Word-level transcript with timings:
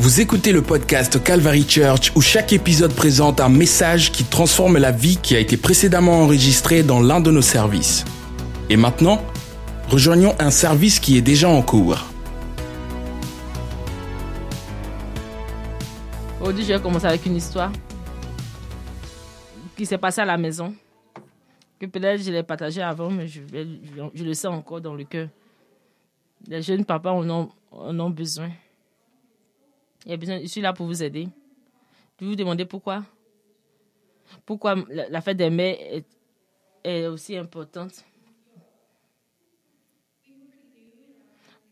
Vous 0.00 0.22
écoutez 0.22 0.52
le 0.52 0.62
podcast 0.62 1.22
Calvary 1.22 1.68
Church 1.68 2.10
où 2.16 2.22
chaque 2.22 2.54
épisode 2.54 2.94
présente 2.94 3.38
un 3.38 3.50
message 3.50 4.10
qui 4.10 4.24
transforme 4.24 4.78
la 4.78 4.92
vie 4.92 5.18
qui 5.18 5.36
a 5.36 5.38
été 5.38 5.58
précédemment 5.58 6.22
enregistrée 6.22 6.82
dans 6.82 7.02
l'un 7.02 7.20
de 7.20 7.30
nos 7.30 7.42
services. 7.42 8.06
Et 8.70 8.78
maintenant, 8.78 9.22
rejoignons 9.90 10.34
un 10.38 10.50
service 10.50 11.00
qui 11.00 11.18
est 11.18 11.20
déjà 11.20 11.50
en 11.50 11.60
cours. 11.60 11.98
Aujourd'hui, 16.40 16.64
je 16.64 16.72
vais 16.72 16.80
commencer 16.80 17.04
avec 17.04 17.26
une 17.26 17.36
histoire 17.36 17.70
qui 19.76 19.84
s'est 19.84 19.98
passée 19.98 20.22
à 20.22 20.24
la 20.24 20.38
maison. 20.38 20.74
Que 21.78 21.84
peut-être 21.84 22.22
je 22.22 22.30
l'ai 22.30 22.42
partagée 22.42 22.80
avant, 22.80 23.10
mais 23.10 23.26
je, 23.28 23.40
le 24.24 24.32
sens 24.32 24.54
encore 24.54 24.80
dans 24.80 24.94
le 24.94 25.04
cœur. 25.04 25.28
Les 26.48 26.62
jeunes 26.62 26.86
papas 26.86 27.12
ont, 27.12 27.50
en 27.70 28.00
ont 28.00 28.10
besoin. 28.10 28.48
Il 30.04 30.10
y 30.10 30.14
a 30.14 30.16
besoin. 30.16 30.40
Je 30.40 30.46
suis 30.46 30.60
là 30.60 30.72
pour 30.72 30.86
vous 30.86 31.02
aider. 31.02 31.28
Je 32.18 32.24
vais 32.24 32.30
vous 32.30 32.36
demander 32.36 32.64
pourquoi. 32.64 33.04
Pourquoi 34.46 34.76
la, 34.88 35.20
fête 35.20 35.36
des 35.36 35.50
mères 35.50 35.76
est, 36.84 37.06
aussi 37.06 37.36
importante. 37.36 38.04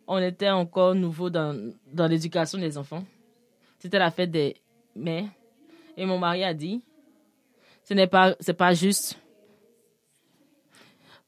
On 0.07 0.19
était 0.19 0.49
encore 0.51 0.95
nouveau 0.95 1.31
dans, 1.31 1.73
dans 1.93 2.07
l'éducation 2.07 2.59
des 2.59 2.77
enfants. 2.79 3.05
C'était 3.79 3.99
la 3.99 4.11
fête 4.11 4.31
des 4.31 4.57
mères. 4.97 5.29
Et 5.97 6.05
mon 6.07 6.19
mari 6.19 6.45
a 6.45 6.55
dit, 6.55 6.83
ce 7.85 7.95
n'est 7.95 8.07
pas, 8.07 8.35
pas 8.35 8.75
juste. 8.75 9.19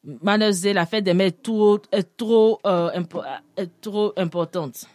Mademoiselle, 0.02 0.76
la 0.76 0.86
fête 0.86 1.04
des 1.04 1.14
mères 1.14 1.26
est 1.28 1.42
trop, 1.42 1.78
est 1.92 2.16
trop, 2.16 2.58
euh, 2.64 2.90
est 3.56 3.80
trop 3.80 4.12
importante. 4.16 4.86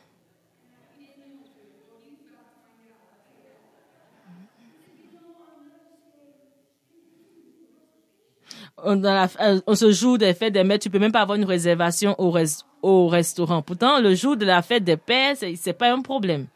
Euh, 8.83 9.61
on 9.67 9.75
se 9.75 9.91
joue 9.91 10.17
des 10.17 10.33
fêtes 10.33 10.53
des 10.53 10.63
mères, 10.63 10.79
tu 10.79 10.89
peux 10.89 10.99
même 10.99 11.11
pas 11.11 11.21
avoir 11.21 11.37
une 11.37 11.45
réservation 11.45 12.13
au, 12.19 12.29
res- 12.31 12.63
au 12.81 13.07
restaurant. 13.07 13.61
Pourtant, 13.61 13.99
le 14.01 14.13
jour 14.15 14.35
de 14.35 14.45
la 14.45 14.61
fête 14.61 14.83
des 14.83 14.97
pères, 14.97 15.35
c'est 15.37 15.55
c'est 15.55 15.73
pas 15.73 15.91
un 15.93 16.01
problème. 16.01 16.47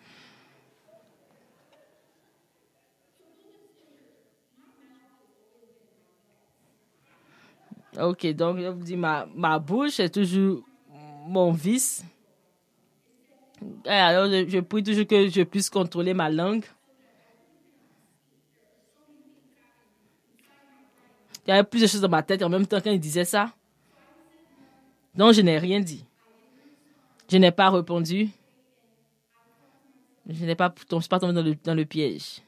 Ok, 7.99 8.27
donc 8.33 8.59
je 8.59 8.67
vous 8.67 8.83
dis, 8.83 8.95
ma, 8.95 9.27
ma 9.35 9.57
bouche 9.59 9.99
est 9.99 10.09
toujours 10.13 10.61
mon 11.27 11.51
vice. 11.51 12.03
Alors, 13.85 14.29
je, 14.31 14.47
je 14.47 14.59
prie 14.59 14.83
toujours 14.83 15.07
que 15.07 15.27
je 15.27 15.41
puisse 15.43 15.69
contrôler 15.69 16.13
ma 16.13 16.29
langue. 16.29 16.63
Il 21.49 21.51
y 21.51 21.55
avait 21.55 21.67
plusieurs 21.67 21.89
choses 21.89 22.01
dans 22.01 22.09
ma 22.09 22.21
tête 22.21 22.43
en 22.43 22.49
même 22.49 22.67
temps 22.67 22.79
quand 22.79 22.91
il 22.91 22.99
disait 22.99 23.25
ça. 23.25 23.51
Donc, 25.15 25.33
je 25.33 25.41
n'ai 25.41 25.57
rien 25.57 25.79
dit. 25.79 26.05
Je 27.27 27.37
n'ai 27.37 27.49
pas 27.49 27.71
répondu. 27.71 28.29
Je 30.27 30.45
n'ai 30.45 30.53
pas, 30.53 30.69
pas 30.69 31.19
tombé 31.19 31.33
dans 31.33 31.41
le, 31.41 31.55
dans 31.55 31.73
le 31.73 31.85
piège. 31.85 32.43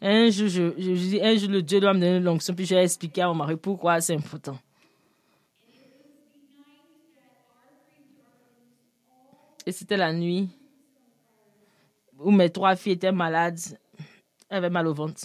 Un 0.00 0.30
jour, 0.30 0.48
je, 0.48 0.72
je, 0.76 0.94
je 0.96 1.08
dis, 1.08 1.20
un 1.22 1.36
jour, 1.36 1.50
le 1.50 1.62
Dieu 1.62 1.78
doit 1.78 1.94
me 1.94 2.00
donner 2.00 2.18
l'onction, 2.18 2.56
puis 2.56 2.66
je 2.66 2.74
vais 2.74 2.82
expliquer 2.82 3.22
à 3.22 3.28
mon 3.28 3.36
mari 3.36 3.54
pourquoi 3.54 4.00
c'est 4.00 4.16
important. 4.16 4.58
Et 9.64 9.70
c'était 9.70 9.96
la 9.96 10.12
nuit 10.12 10.48
où 12.18 12.32
mes 12.32 12.50
trois 12.50 12.74
filles 12.74 12.94
étaient 12.94 13.12
malades, 13.12 13.60
elles 14.52 14.58
avaient 14.58 14.68
mal 14.70 14.86
au 14.86 14.92
ventre. 14.92 15.22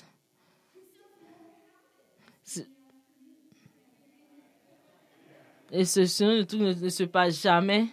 Et 5.69 5.83
ce 5.83 6.43
truc 6.43 6.61
ne, 6.61 6.87
se 6.89 7.03
passe 7.03 7.41
jamais 7.41 7.87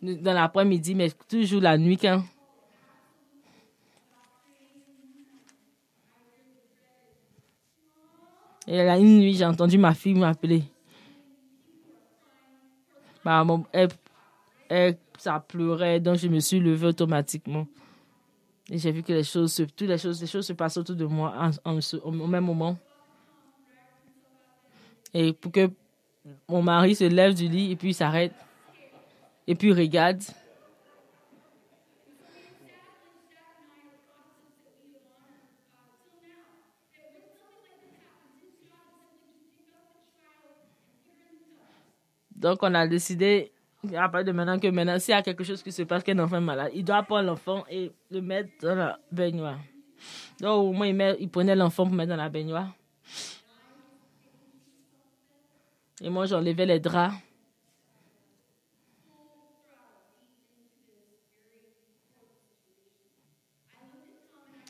dans 0.00 0.32
l'après-midi, 0.32 0.94
mais 0.94 1.10
toujours 1.28 1.60
la 1.60 1.76
nuit 1.76 1.98
quand 1.98 2.24
Et 8.66 8.78
là, 8.78 8.98
une 8.98 9.18
nuit, 9.18 9.34
j'ai 9.34 9.44
entendu 9.44 9.76
ma 9.76 9.92
fille 9.92 10.14
m'appeler. 10.14 10.62
Mon- 13.26 13.66
elle, 13.70 13.90
elle- 14.70 14.96
ça 15.18 15.40
pleurait, 15.40 16.00
donc 16.00 16.16
je 16.16 16.28
me 16.28 16.40
suis 16.40 16.58
levée 16.58 16.86
automatiquement. 16.86 17.66
Et 18.70 18.78
j'ai 18.78 18.92
vu 18.92 19.02
que 19.02 19.12
les 19.12 19.24
choses, 19.24 19.52
se- 19.52 19.62
toutes 19.62 19.88
les 19.88 19.98
choses, 19.98 20.20
les 20.20 20.26
choses 20.26 20.46
se 20.46 20.52
passaient 20.54 20.80
autour 20.80 20.96
de 20.96 21.04
moi 21.04 21.50
au 22.02 22.10
même 22.26 22.44
moment. 22.44 22.78
Et 25.12 25.32
pour 25.32 25.52
que 25.52 25.70
mon 26.48 26.62
mari 26.62 26.94
se 26.94 27.04
lève 27.04 27.34
du 27.34 27.48
lit 27.48 27.70
et 27.72 27.76
puis 27.76 27.92
s'arrête. 27.94 28.32
Et 29.46 29.54
puis 29.54 29.72
regarde. 29.72 30.22
Donc, 42.34 42.58
on 42.62 42.74
a 42.74 42.86
décidé, 42.86 43.52
à 43.96 44.08
partir 44.08 44.24
de 44.26 44.32
maintenant, 44.32 44.58
que 44.58 44.68
maintenant, 44.68 44.98
s'il 44.98 45.12
y 45.12 45.16
a 45.16 45.22
quelque 45.22 45.44
chose 45.44 45.62
qui 45.62 45.72
se 45.72 45.82
passe, 45.82 46.02
qu'un 46.02 46.18
enfant 46.18 46.36
est 46.36 46.40
malade, 46.40 46.70
il 46.74 46.84
doit 46.84 47.02
prendre 47.02 47.26
l'enfant 47.26 47.64
et 47.70 47.92
le 48.10 48.20
mettre 48.20 48.50
dans 48.60 48.74
la 48.74 48.98
baignoire. 49.10 49.58
Donc, 50.40 50.64
au 50.64 50.72
moins, 50.72 50.86
il, 50.86 50.94
met- 50.94 51.16
il 51.20 51.28
prenait 51.28 51.54
l'enfant 51.56 51.84
pour 51.84 51.94
mettre 51.94 52.10
dans 52.10 52.16
la 52.16 52.28
baignoire. 52.28 52.68
Et 56.00 56.10
moi, 56.10 56.26
j'enlevais 56.26 56.66
les 56.66 56.80
draps. 56.80 57.14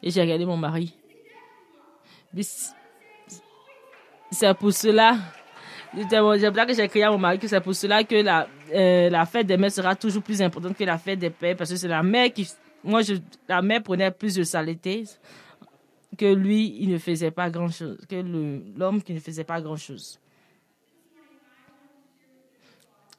Et 0.02 0.10
j'ai 0.10 0.20
regardé 0.20 0.44
mon 0.44 0.58
mari. 0.58 0.94
C'est 4.30 4.54
pour 4.58 4.72
cela. 4.72 5.16
C'est 5.96 6.20
pour 6.20 6.66
que 6.66 6.74
j'ai 6.74 6.88
crié 6.88 7.04
à 7.04 7.10
mon 7.10 7.18
mari 7.18 7.38
que 7.38 7.46
c'est 7.46 7.60
pour 7.60 7.74
cela 7.74 8.02
que 8.02 8.16
la, 8.16 8.48
euh, 8.72 9.10
la 9.10 9.26
fête 9.26 9.46
des 9.46 9.56
mères 9.56 9.70
sera 9.70 9.94
toujours 9.94 10.22
plus 10.22 10.42
importante 10.42 10.76
que 10.76 10.84
la 10.84 10.98
fête 10.98 11.18
des 11.18 11.30
pères. 11.30 11.56
Parce 11.56 11.70
que 11.70 11.76
c'est 11.76 11.88
la 11.88 12.02
mère 12.02 12.32
qui. 12.32 12.48
Moi, 12.82 13.02
je, 13.02 13.14
la 13.48 13.62
mère 13.62 13.82
prenait 13.82 14.10
plus 14.10 14.34
de 14.34 14.42
saleté 14.42 15.04
que 16.18 16.26
lui, 16.34 16.76
il 16.80 16.90
ne 16.90 16.98
faisait 16.98 17.30
pas 17.30 17.48
grand 17.48 17.68
chose. 17.68 17.98
Que 18.08 18.16
l'homme 18.76 19.02
qui 19.02 19.14
ne 19.14 19.20
faisait 19.20 19.44
pas 19.44 19.60
grand 19.60 19.76
chose. 19.76 20.18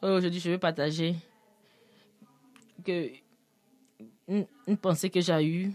Aujourd'hui, 0.02 0.40
je 0.40 0.52
veux 0.52 0.57
partager 0.57 1.16
que 2.86 3.09
une, 4.28 4.46
une 4.68 4.78
pensée 4.78 5.09
que 5.09 5.22
j'ai 5.22 5.46
eue. 5.46 5.72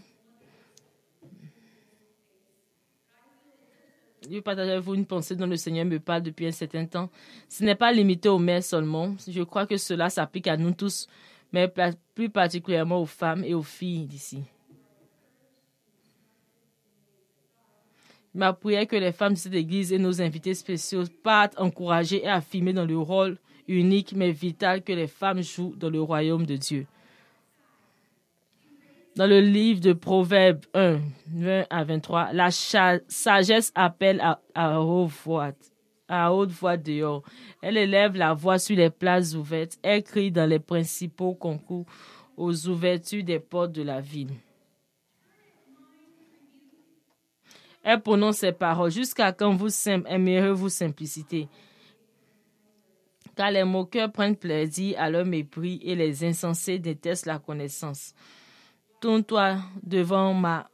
Je 4.23 4.35
veux 4.35 4.43
partager 4.43 4.73
avec 4.73 4.85
vous 4.85 4.95
une 4.95 5.07
pensée 5.07 5.35
dont 5.35 5.47
le 5.47 5.57
Seigneur 5.57 5.87
me 5.87 5.99
parle 5.99 6.23
depuis 6.23 6.47
un 6.47 6.51
certain 6.51 6.85
temps. 6.85 7.09
Ce 7.49 7.65
n'est 7.65 7.75
pas 7.75 7.91
limité 7.91 8.29
aux 8.29 8.39
mères 8.39 8.63
seulement. 8.63 9.15
Je 9.27 9.43
crois 9.43 9.67
que 9.67 9.79
cela 9.79 10.11
s'applique 10.11 10.47
à 10.47 10.57
nous 10.57 10.73
tous, 10.73 11.07
mais 11.53 11.73
plus 12.15 12.29
particulièrement 12.29 13.01
aux 13.01 13.07
femmes 13.07 13.45
et 13.45 13.55
aux 13.55 13.63
filles 13.63 14.07
d'ici. 14.07 14.43
Ma 18.35 18.53
prière 18.53 18.83
est 18.83 18.87
que 18.87 18.97
les 18.97 19.13
femmes 19.13 19.33
de 19.33 19.39
cette 19.39 19.55
église 19.55 19.93
et 19.93 19.99
nos 19.99 20.21
invités 20.21 20.55
spéciaux 20.55 21.05
partent 21.23 21.59
encouragés 21.59 22.23
et 22.23 22.29
affirmés 22.29 22.73
dans 22.73 22.85
le 22.85 22.99
rôle 22.99 23.39
unique 23.67 24.13
mais 24.15 24.33
vital 24.33 24.83
que 24.83 24.93
les 24.93 25.09
femmes 25.09 25.43
jouent 25.43 25.75
dans 25.77 25.91
le 25.91 26.01
royaume 26.01 26.47
de 26.47 26.57
Dieu. 26.57 26.87
Dans 29.17 29.27
le 29.27 29.41
livre 29.41 29.81
de 29.81 29.93
Proverbes 29.93 30.65
1, 30.73 31.01
20 31.35 31.67
à 31.69 31.85
23, 31.85 32.33
la 32.33 32.51
sagesse 32.51 33.73
appelle 33.75 34.21
à, 34.55 34.81
haute 34.81 35.11
voix, 35.25 35.53
à 36.09 36.33
haute 36.33 36.51
dehors. 36.85 37.23
Elle 37.61 37.77
élève 37.77 38.17
la 38.17 38.35
voix 38.35 38.59
sur 38.59 38.77
les 38.77 38.91
places 38.91 39.35
ouvertes. 39.35 39.79
Elle 39.83 40.03
crie 40.03 40.31
dans 40.31 40.49
les 40.49 40.61
principaux 40.61 41.35
concours 41.35 41.87
aux 42.37 42.69
ouvertures 42.69 43.25
des 43.25 43.41
portes 43.41 43.73
de 43.73 43.83
la 43.83 44.01
ville. 44.01 44.31
Elle 47.83 48.01
prononce 48.01 48.39
ces 48.39 48.53
paroles. 48.53 48.91
Jusqu'à 48.91 49.33
quand 49.33 49.55
vous 49.55 49.71
sim- 49.71 50.05
aimerez-vous 50.07 50.69
simplicité? 50.69 51.49
Car 53.35 53.51
les 53.51 53.65
moqueurs 53.65 54.13
prennent 54.13 54.37
plaisir 54.37 54.97
à 55.01 55.09
leur 55.11 55.25
mépris 55.25 55.81
et 55.83 55.95
les 55.95 56.25
insensés 56.25 56.79
détestent 56.79 57.27
la 57.27 57.39
connaissance. 57.39 58.15
Tourne-toi 59.01 59.57
devant 59.83 60.35
ma 60.35 60.69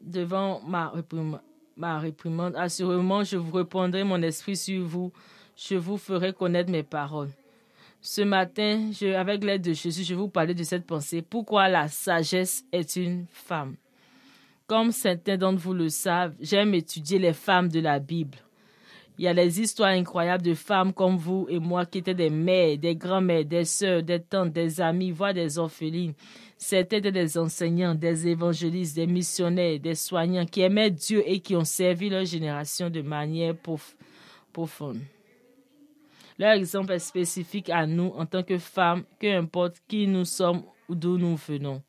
devant 0.00 0.60
ma 0.60 0.88
réprimande, 0.88 1.40
ma 1.76 1.98
réprimande. 1.98 2.54
Assurément, 2.56 3.24
je 3.24 3.36
vous 3.36 3.56
répondrai 3.56 4.04
mon 4.04 4.22
esprit 4.22 4.56
sur 4.56 4.84
vous. 4.84 5.12
Je 5.56 5.74
vous 5.74 5.96
ferai 5.98 6.32
connaître 6.32 6.70
mes 6.70 6.82
paroles. 6.82 7.30
Ce 8.00 8.22
matin, 8.22 8.90
avec 9.16 9.44
l'aide 9.44 9.62
de 9.62 9.72
Jésus, 9.72 10.02
je 10.02 10.14
vous 10.14 10.28
parler 10.28 10.54
de 10.54 10.64
cette 10.64 10.86
pensée. 10.86 11.22
Pourquoi 11.22 11.68
la 11.68 11.88
sagesse 11.88 12.64
est 12.72 12.96
une 12.96 13.26
femme? 13.30 13.76
Comme 14.66 14.90
certains 14.90 15.36
d'entre 15.36 15.60
vous 15.60 15.74
le 15.74 15.88
savent, 15.88 16.34
j'aime 16.40 16.74
étudier 16.74 17.18
les 17.18 17.32
femmes 17.32 17.68
de 17.68 17.80
la 17.80 17.98
Bible. 17.98 18.38
Il 19.18 19.24
y 19.24 19.28
a 19.28 19.34
des 19.34 19.60
histoires 19.60 19.90
incroyables 19.90 20.42
de 20.42 20.54
femmes 20.54 20.92
comme 20.92 21.16
vous 21.16 21.46
et 21.50 21.58
moi 21.58 21.84
qui 21.84 21.98
étaient 21.98 22.14
des 22.14 22.30
mères, 22.30 22.78
des 22.78 22.96
grands-mères, 22.96 23.44
des 23.44 23.64
sœurs, 23.64 24.02
des 24.02 24.20
tantes, 24.20 24.52
des 24.52 24.80
amies, 24.80 25.10
voire 25.10 25.34
des 25.34 25.58
orphelines. 25.58 26.14
C'était 26.56 27.00
des 27.00 27.38
enseignants, 27.38 27.94
des 27.94 28.28
évangélistes, 28.28 28.96
des 28.96 29.06
missionnaires, 29.06 29.78
des 29.80 29.94
soignants 29.94 30.46
qui 30.46 30.62
aimaient 30.62 30.90
Dieu 30.90 31.22
et 31.26 31.40
qui 31.40 31.54
ont 31.56 31.64
servi 31.64 32.08
leur 32.08 32.24
génération 32.24 32.88
de 32.88 33.02
manière 33.02 33.54
profonde. 34.52 35.00
Leur 36.38 36.52
exemple 36.52 36.92
est 36.92 36.98
spécifique 36.98 37.68
à 37.68 37.86
nous 37.86 38.12
en 38.16 38.26
tant 38.26 38.42
que 38.42 38.58
femmes, 38.58 39.04
qu'importe 39.18 39.76
qui 39.86 40.06
nous 40.06 40.24
sommes 40.24 40.62
ou 40.88 40.94
d'où 40.94 41.18
nous 41.18 41.36
venons. 41.36 41.82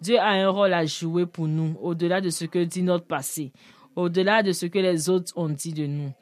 Dieu 0.00 0.18
a 0.18 0.28
un 0.28 0.48
rôle 0.48 0.74
à 0.74 0.84
jouer 0.86 1.26
pour 1.26 1.48
nous, 1.48 1.76
au-delà 1.80 2.20
de 2.20 2.30
ce 2.30 2.44
que 2.44 2.62
dit 2.62 2.82
notre 2.82 3.06
passé, 3.06 3.52
au-delà 3.96 4.42
de 4.42 4.52
ce 4.52 4.66
que 4.66 4.78
les 4.78 5.08
autres 5.08 5.32
ont 5.36 5.48
dit 5.48 5.72
de 5.72 5.86
nous. 5.86 6.12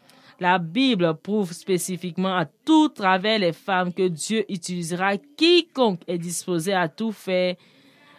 La 0.40 0.58
Bible 0.58 1.16
prouve 1.22 1.52
spécifiquement 1.52 2.36
à 2.36 2.44
tout 2.44 2.88
travers 2.88 3.38
les 3.38 3.52
femmes 3.52 3.92
que 3.92 4.08
Dieu 4.08 4.44
utilisera 4.48 5.16
quiconque 5.16 6.02
est 6.06 6.18
disposé 6.18 6.72
à 6.72 6.88
tout 6.88 7.12
faire, 7.12 7.56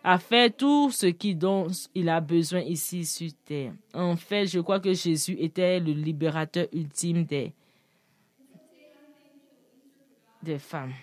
à 0.04 0.18
faire 0.18 0.50
tout 0.56 0.92
ce 0.92 1.08
qui 1.08 1.36
dont 1.36 1.68
il 1.94 2.08
a 2.10 2.22
besoin 2.22 2.62
ici 2.62 3.06
sur 3.06 3.32
terre. 3.44 3.74
En 3.94 4.16
fait, 4.16 4.48
je 4.48 4.60
crois 4.60 4.80
que 4.80 4.94
Jésus 4.94 5.36
était 5.40 5.80
le 5.80 5.92
libérateur 5.92 6.68
ultime 6.72 7.26
des, 7.26 7.54
des 10.42 10.60
femmes. 10.60 10.94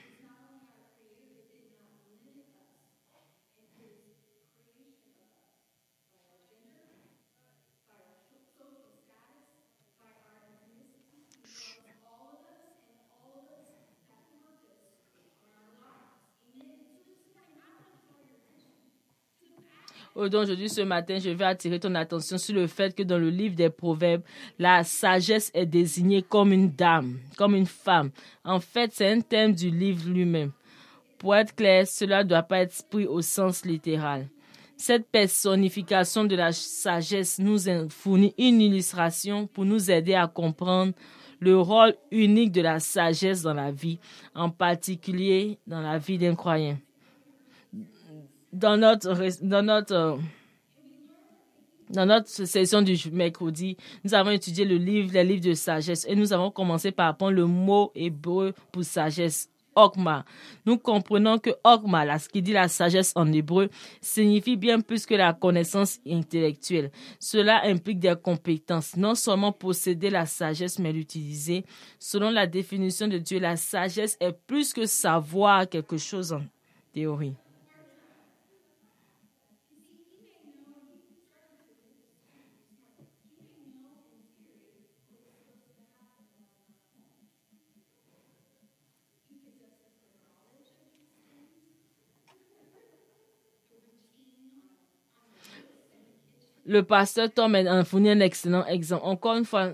Aujourd'hui, 20.14 20.68
ce 20.68 20.82
matin, 20.82 21.18
je 21.18 21.30
vais 21.30 21.44
attirer 21.46 21.80
ton 21.80 21.94
attention 21.94 22.36
sur 22.36 22.54
le 22.54 22.66
fait 22.66 22.94
que 22.94 23.02
dans 23.02 23.16
le 23.16 23.30
livre 23.30 23.54
des 23.54 23.70
Proverbes, 23.70 24.22
la 24.58 24.84
sagesse 24.84 25.50
est 25.54 25.64
désignée 25.64 26.20
comme 26.20 26.52
une 26.52 26.70
dame, 26.70 27.18
comme 27.38 27.54
une 27.54 27.66
femme. 27.66 28.10
En 28.44 28.60
fait, 28.60 28.90
c'est 28.92 29.10
un 29.10 29.20
thème 29.22 29.54
du 29.54 29.70
livre 29.70 30.06
lui-même. 30.10 30.52
Pour 31.16 31.34
être 31.34 31.54
clair, 31.54 31.86
cela 31.86 32.24
ne 32.24 32.28
doit 32.28 32.42
pas 32.42 32.58
être 32.58 32.84
pris 32.90 33.06
au 33.06 33.22
sens 33.22 33.64
littéral. 33.64 34.28
Cette 34.76 35.06
personnification 35.08 36.24
de 36.24 36.36
la 36.36 36.52
sagesse 36.52 37.38
nous 37.38 37.60
fournit 37.88 38.34
une 38.36 38.60
illustration 38.60 39.46
pour 39.46 39.64
nous 39.64 39.90
aider 39.90 40.14
à 40.14 40.26
comprendre 40.26 40.92
le 41.40 41.58
rôle 41.58 41.94
unique 42.10 42.52
de 42.52 42.60
la 42.60 42.80
sagesse 42.80 43.42
dans 43.42 43.54
la 43.54 43.70
vie, 43.70 43.98
en 44.34 44.50
particulier 44.50 45.58
dans 45.66 45.80
la 45.80 45.96
vie 45.96 46.18
d'un 46.18 46.34
croyant 46.34 46.76
dans 48.52 48.76
notre, 48.76 49.16
dans 49.42 49.62
notre, 49.62 50.18
dans 51.90 52.06
notre 52.06 52.28
session 52.28 52.82
du 52.82 52.96
mercredi, 53.10 53.76
nous 54.04 54.14
avons 54.14 54.30
étudié 54.30 54.64
le 54.64 54.76
livre, 54.76 55.12
les 55.12 55.24
livres 55.24 55.44
de 55.44 55.54
sagesse, 55.54 56.06
et 56.08 56.14
nous 56.14 56.32
avons 56.32 56.50
commencé 56.50 56.90
par 56.90 57.08
apprendre 57.08 57.32
le 57.32 57.46
mot 57.46 57.90
hébreu 57.94 58.54
pour 58.70 58.84
sagesse. 58.84 59.48
Okma. 59.74 60.26
Nous 60.66 60.76
comprenons 60.76 61.38
que 61.38 61.50
Okma, 61.64 62.04
là, 62.04 62.18
ce 62.18 62.28
qui 62.28 62.42
dit 62.42 62.52
la 62.52 62.68
sagesse 62.68 63.12
en 63.14 63.32
hébreu, 63.32 63.70
signifie 64.02 64.56
bien 64.56 64.80
plus 64.80 65.06
que 65.06 65.14
la 65.14 65.32
connaissance 65.32 65.98
intellectuelle. 66.06 66.90
Cela 67.18 67.64
implique 67.64 67.98
des 67.98 68.14
compétences, 68.22 68.96
non 68.96 69.14
seulement 69.14 69.50
posséder 69.50 70.10
la 70.10 70.26
sagesse, 70.26 70.78
mais 70.78 70.92
l'utiliser. 70.92 71.64
Selon 71.98 72.28
la 72.28 72.46
définition 72.46 73.08
de 73.08 73.16
Dieu, 73.16 73.38
la 73.40 73.56
sagesse 73.56 74.18
est 74.20 74.36
plus 74.46 74.74
que 74.74 74.84
savoir 74.84 75.66
quelque 75.66 75.96
chose 75.96 76.34
en 76.34 76.42
théorie. 76.92 77.34
Le 96.64 96.82
pasteur 96.82 97.30
Tom 97.32 97.54
a 97.54 97.84
fourni 97.84 98.10
un 98.10 98.20
excellent 98.20 98.66
exemple. 98.66 99.04
Encore 99.04 99.36
une 99.36 99.44
fois, 99.44 99.72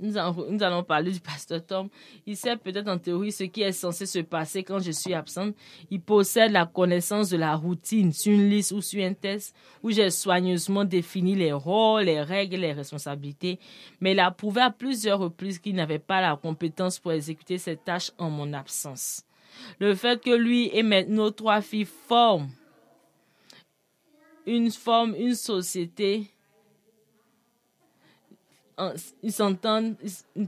nous 0.00 0.16
allons, 0.16 0.82
parler 0.82 1.12
du 1.12 1.20
pasteur 1.20 1.64
Tom. 1.64 1.88
Il 2.26 2.36
sait 2.36 2.56
peut-être 2.56 2.88
en 2.88 2.98
théorie 2.98 3.30
ce 3.30 3.44
qui 3.44 3.62
est 3.62 3.72
censé 3.72 4.06
se 4.06 4.18
passer 4.18 4.64
quand 4.64 4.80
je 4.80 4.90
suis 4.90 5.14
absente. 5.14 5.54
Il 5.90 6.00
possède 6.00 6.50
la 6.50 6.66
connaissance 6.66 7.30
de 7.30 7.36
la 7.36 7.54
routine 7.54 8.12
sur 8.12 8.32
une 8.32 8.48
liste 8.48 8.72
ou 8.72 8.80
sur 8.80 9.04
un 9.04 9.14
test 9.14 9.54
où 9.82 9.90
j'ai 9.90 10.10
soigneusement 10.10 10.84
défini 10.84 11.36
les 11.36 11.52
rôles, 11.52 12.04
les 12.04 12.22
règles, 12.22 12.56
les 12.56 12.72
responsabilités. 12.72 13.60
Mais 14.00 14.12
il 14.12 14.20
a 14.20 14.32
prouvé 14.32 14.62
à 14.62 14.70
plusieurs 14.70 15.20
reprises 15.20 15.60
qu'il 15.60 15.76
n'avait 15.76 16.00
pas 16.00 16.20
la 16.20 16.36
compétence 16.36 16.98
pour 16.98 17.12
exécuter 17.12 17.58
cette 17.58 17.84
tâches 17.84 18.10
en 18.18 18.30
mon 18.30 18.52
absence. 18.52 19.22
Le 19.78 19.94
fait 19.94 20.20
que 20.20 20.34
lui 20.34 20.70
et 20.72 20.82
nos 20.82 21.30
trois 21.30 21.60
filles 21.60 21.84
forment 21.84 22.50
une 24.46 24.70
forme, 24.70 25.14
une 25.16 25.34
société, 25.34 26.30
ils 29.22 29.32
s'entendent, 29.32 29.96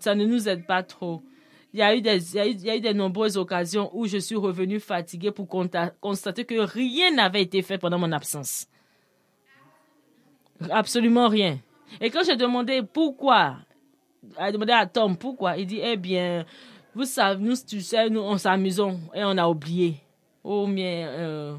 ça 0.00 0.14
ne 0.14 0.24
nous 0.24 0.48
aide 0.48 0.66
pas 0.66 0.82
trop. 0.82 1.22
Il 1.72 1.80
y, 1.80 1.82
a 1.82 1.94
eu 1.94 2.00
des, 2.00 2.36
il, 2.36 2.64
y 2.64 2.70
a 2.70 2.76
eu, 2.76 2.80
de 2.80 2.92
nombreuses 2.92 3.36
occasions 3.36 3.90
où 3.92 4.06
je 4.06 4.16
suis 4.16 4.36
revenu 4.36 4.80
fatigué 4.80 5.30
pour 5.30 5.46
constater 6.00 6.44
que 6.44 6.58
rien 6.58 7.10
n'avait 7.10 7.42
été 7.42 7.60
fait 7.60 7.76
pendant 7.76 7.98
mon 7.98 8.12
absence. 8.12 8.66
Absolument 10.70 11.28
rien. 11.28 11.58
Et 12.00 12.10
quand 12.10 12.24
j'ai 12.24 12.36
demandé 12.36 12.82
pourquoi, 12.82 13.56
j'ai 14.40 14.52
demandé 14.52 14.72
à 14.72 14.86
Tom 14.86 15.16
pourquoi, 15.16 15.58
il 15.58 15.66
dit, 15.66 15.80
eh 15.82 15.96
bien, 15.96 16.46
vous 16.94 17.04
savez, 17.04 17.42
nous, 17.42 17.54
tu 17.56 17.82
sais, 17.82 18.08
nous, 18.08 18.20
on 18.20 18.38
s'amusons 18.38 18.98
et 19.14 19.22
on 19.22 19.36
a 19.36 19.46
oublié. 19.46 19.96
Ou 20.42 20.66
bien, 20.66 21.08
euh, 21.08 21.56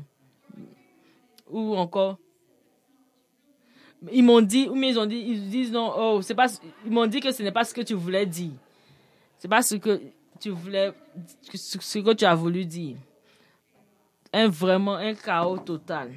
ou 1.47 1.75
encore, 1.75 2.17
ils 4.11 4.23
m'ont 4.23 4.41
dit, 4.41 4.67
ou 4.69 4.75
ils 4.75 4.97
ont 4.99 5.05
dit, 5.05 5.17
ils 5.17 5.49
disent 5.49 5.71
non, 5.71 5.91
oh, 5.97 6.21
c'est 6.21 6.35
pas, 6.35 6.47
ils 6.85 6.91
m'ont 6.91 7.07
dit 7.07 7.19
que 7.19 7.31
ce 7.31 7.41
n'est 7.43 7.51
pas 7.51 7.63
ce 7.63 7.73
que 7.73 7.81
tu 7.81 7.93
voulais 7.93 8.25
dire. 8.25 8.53
C'est 9.39 9.47
pas 9.47 9.61
ce 9.61 9.75
que 9.75 10.01
tu 10.39 10.49
voulais, 10.49 10.91
ce 11.53 11.99
que 11.99 12.13
tu 12.13 12.25
as 12.25 12.35
voulu 12.35 12.65
dire. 12.65 12.97
Un 14.33 14.47
vraiment, 14.47 14.95
un 14.95 15.13
chaos 15.13 15.57
total. 15.57 16.11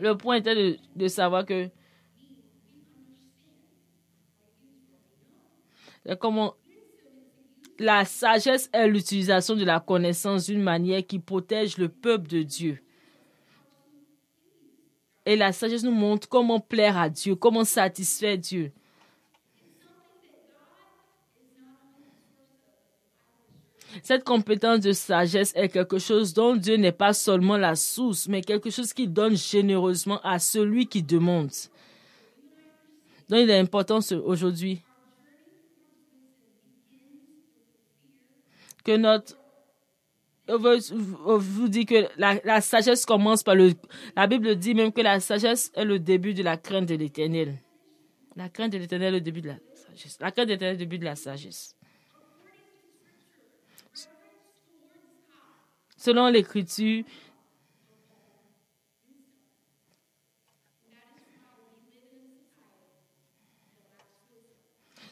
Le 0.00 0.16
point 0.16 0.36
était 0.36 0.54
de, 0.54 0.78
de 0.96 1.08
savoir 1.08 1.44
que 1.44 1.68
comment 6.18 6.54
la 7.78 8.04
sagesse 8.04 8.68
est 8.72 8.86
l'utilisation 8.88 9.56
de 9.56 9.64
la 9.64 9.80
connaissance 9.80 10.46
d'une 10.46 10.62
manière 10.62 11.06
qui 11.06 11.18
protège 11.18 11.78
le 11.78 11.88
peuple 11.88 12.28
de 12.28 12.42
Dieu. 12.42 12.82
Et 15.26 15.36
la 15.36 15.52
sagesse 15.52 15.82
nous 15.82 15.90
montre 15.90 16.28
comment 16.28 16.60
plaire 16.60 16.96
à 16.96 17.08
Dieu, 17.08 17.34
comment 17.34 17.64
satisfaire 17.64 18.38
Dieu. 18.38 18.72
Cette 24.02 24.24
compétence 24.24 24.80
de 24.80 24.92
sagesse 24.92 25.52
est 25.56 25.68
quelque 25.68 25.98
chose 25.98 26.32
dont 26.32 26.54
Dieu 26.54 26.76
n'est 26.76 26.92
pas 26.92 27.12
seulement 27.12 27.56
la 27.56 27.74
source, 27.74 28.28
mais 28.28 28.40
quelque 28.40 28.70
chose 28.70 28.92
qu'il 28.92 29.12
donne 29.12 29.36
généreusement 29.36 30.20
à 30.22 30.38
celui 30.38 30.86
qui 30.86 31.02
demande. 31.02 31.50
Donc 33.28 33.40
il 33.40 33.50
est 33.50 33.58
important 33.58 33.98
aujourd'hui 34.24 34.80
que 38.84 38.96
notre 38.96 39.36
vous 40.56 41.68
dit 41.68 41.86
que 41.86 42.08
la, 42.16 42.60
sagesse 42.60 43.06
commence 43.06 43.42
par 43.42 43.54
le... 43.54 43.72
La 44.16 44.26
Bible 44.26 44.56
dit 44.56 44.74
même 44.74 44.92
que 44.92 45.00
la 45.00 45.20
sagesse 45.20 45.70
est 45.74 45.84
le 45.84 45.98
début 45.98 46.34
de 46.34 46.42
la 46.42 46.56
crainte 46.56 46.86
de 46.86 46.94
l'éternel. 46.94 47.56
La 48.36 48.48
crainte 48.48 48.72
de 48.72 48.78
l'éternel 48.78 49.14
est 49.14 49.18
le 49.18 49.20
début 49.20 49.42
de 49.42 49.48
la 49.48 49.58
sagesse. 49.74 50.18
La 50.20 50.30
crainte 50.30 50.46
de 50.46 50.52
l'éternel 50.52 50.76
est 50.76 50.78
le 50.78 50.86
début 50.86 50.98
de 50.98 51.04
la 51.04 51.16
sagesse. 51.16 51.76
Selon 55.96 56.28
l'écriture, 56.28 57.04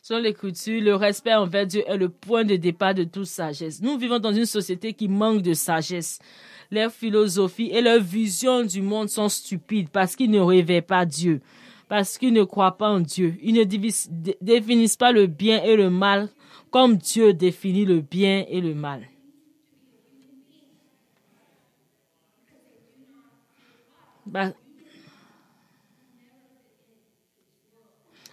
Selon 0.08 0.20
l'Écriture, 0.20 0.80
le 0.80 0.94
respect 0.94 1.34
envers 1.34 1.66
Dieu 1.66 1.84
est 1.86 1.98
le 1.98 2.08
point 2.08 2.42
de 2.42 2.56
départ 2.56 2.94
de 2.94 3.04
toute 3.04 3.26
sagesse. 3.26 3.82
Nous 3.82 3.98
vivons 3.98 4.18
dans 4.18 4.32
une 4.32 4.46
société 4.46 4.94
qui 4.94 5.06
manque 5.06 5.42
de 5.42 5.52
sagesse. 5.52 6.18
Leurs 6.70 6.90
philosophies 6.90 7.68
et 7.74 7.82
leurs 7.82 8.00
visions 8.00 8.64
du 8.64 8.80
monde 8.80 9.10
sont 9.10 9.28
stupides 9.28 9.90
parce 9.90 10.16
qu'ils 10.16 10.30
ne 10.30 10.40
réveillent 10.40 10.80
pas 10.80 11.04
Dieu, 11.04 11.42
parce 11.90 12.16
qu'ils 12.16 12.32
ne 12.32 12.42
croient 12.42 12.78
pas 12.78 12.88
en 12.88 13.00
Dieu. 13.00 13.34
Ils 13.42 13.52
ne 13.52 13.64
définissent 13.64 14.96
pas 14.96 15.12
le 15.12 15.26
bien 15.26 15.62
et 15.62 15.76
le 15.76 15.90
mal 15.90 16.30
comme 16.70 16.96
Dieu 16.96 17.34
définit 17.34 17.84
le 17.84 18.00
bien 18.00 18.46
et 18.48 18.62
le 18.62 18.74
mal. 18.74 19.02
Bah, 24.24 24.54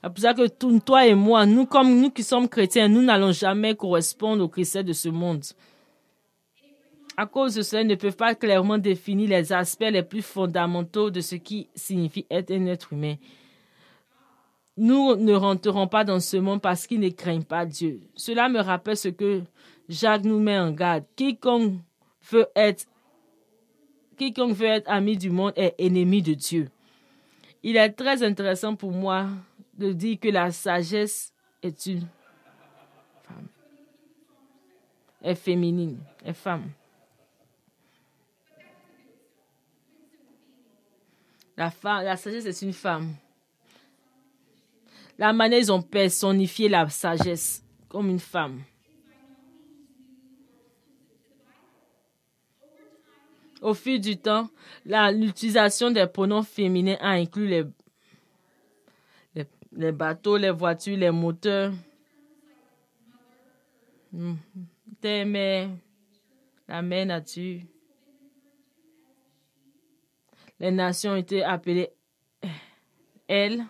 c'est 0.06 0.14
pour 0.14 0.22
ça 0.22 0.34
que 0.36 0.78
toi 0.78 1.08
et 1.08 1.16
moi, 1.16 1.48
nous, 1.48 1.66
comme 1.66 2.00
nous 2.00 2.12
qui 2.12 2.22
sommes 2.22 2.48
chrétiens, 2.48 2.88
nous 2.88 3.02
n'allons 3.02 3.32
jamais 3.32 3.74
correspondre 3.74 4.44
aux 4.44 4.48
chrétiens 4.48 4.84
de 4.84 4.94
ce 4.94 5.10
monde. 5.10 5.44
À 7.18 7.26
cause 7.26 7.56
de 7.56 7.64
cela, 7.64 7.82
ils 7.82 7.88
ne 7.88 7.96
peuvent 7.96 8.16
pas 8.16 8.36
clairement 8.36 8.78
définir 8.78 9.30
les 9.30 9.52
aspects 9.52 9.90
les 9.90 10.04
plus 10.04 10.22
fondamentaux 10.22 11.10
de 11.10 11.22
ce 11.22 11.34
qui 11.34 11.70
signifie 11.74 12.28
être 12.30 12.52
un 12.52 12.68
être 12.68 12.94
humain. 12.94 13.16
Nous 14.78 15.16
ne 15.16 15.34
rentrerons 15.34 15.88
pas 15.88 16.04
dans 16.04 16.20
ce 16.20 16.38
monde 16.38 16.62
parce 16.62 16.86
qu'ils 16.86 17.00
ne 17.00 17.10
craignent 17.10 17.42
pas 17.42 17.66
Dieu. 17.66 18.02
Cela 18.14 18.48
me 18.48 18.60
rappelle 18.60 18.98
ce 18.98 19.08
que 19.08 19.42
Jacques 19.90 20.26
nous 20.26 20.40
met 20.40 20.60
en 20.60 20.72
garde. 20.72 21.06
Quiconque 21.16 21.80
veut 22.30 22.46
être 22.56 22.86
quiconque 24.18 24.54
veut 24.54 24.68
être 24.68 24.88
ami 24.88 25.18
du 25.18 25.32
monde 25.32 25.54
est 25.56 25.74
ennemi 25.80 26.22
de 26.22 26.36
Dieu. 26.36 26.70
Il 27.64 27.76
est 27.76 27.90
très 27.90 28.22
intéressant 28.22 28.76
pour 28.76 28.92
moi 28.92 29.30
de 29.78 29.92
dire 29.92 30.20
que 30.20 30.30
la 30.30 30.52
sagesse 30.52 31.34
est 31.62 31.86
une 31.86 32.08
femme, 33.24 33.48
est 35.22 35.36
féminine, 35.36 36.00
est 36.24 36.34
femme. 36.34 36.72
La, 41.58 41.72
sagesse 42.18 42.46
est 42.46 42.62
une 42.62 42.74
femme. 42.74 43.16
La 45.18 45.32
manière 45.32 45.60
ils 45.60 45.72
ont 45.72 45.82
personnifié 45.82 46.68
la 46.68 46.90
sagesse 46.90 47.64
comme 47.88 48.10
une 48.10 48.20
femme. 48.20 48.62
Au 53.62 53.74
fil 53.74 54.00
du 54.00 54.18
temps, 54.18 54.50
l'utilisation 54.86 55.90
des 55.90 56.06
pronoms 56.08 56.44
féminins 56.44 56.98
a 57.00 57.12
inclus 57.12 57.48
les, 57.48 57.64
les, 59.76 59.92
bateaux, 59.92 60.38
les 60.38 60.52
voitures, 60.52 60.98
les 60.98 61.12
moteurs. 61.12 61.74
Hmm. 64.12 64.36
Mères, 65.04 65.70
la 66.68 66.82
mère 66.82 67.06
nature. 67.06 67.62
Les 70.60 70.72
nations 70.72 71.16
été 71.16 71.44
appelées 71.44 71.92
elles. 73.28 73.66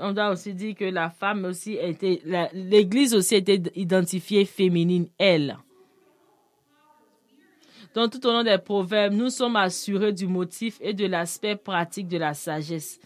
On 0.00 0.12
doit 0.12 0.30
aussi 0.30 0.54
dire 0.54 0.74
que 0.74 0.84
la 0.84 1.10
femme 1.10 1.44
aussi 1.44 1.74
été, 1.74 2.22
l'église 2.52 3.14
aussi 3.14 3.36
été 3.36 3.60
identifiée 3.74 4.44
féminine, 4.44 5.08
elle. 5.18 5.58
Donc, 7.94 8.12
tout 8.12 8.26
au 8.26 8.32
long 8.32 8.44
des 8.44 8.58
proverbes, 8.58 9.14
nous 9.14 9.30
sommes 9.30 9.56
assurés 9.56 10.12
du 10.12 10.26
motif 10.26 10.78
et 10.80 10.92
de 10.92 11.06
l'aspect 11.06 11.56
pratique 11.56 12.06
de 12.06 12.18
la 12.18 12.34
sagesse. 12.34 13.00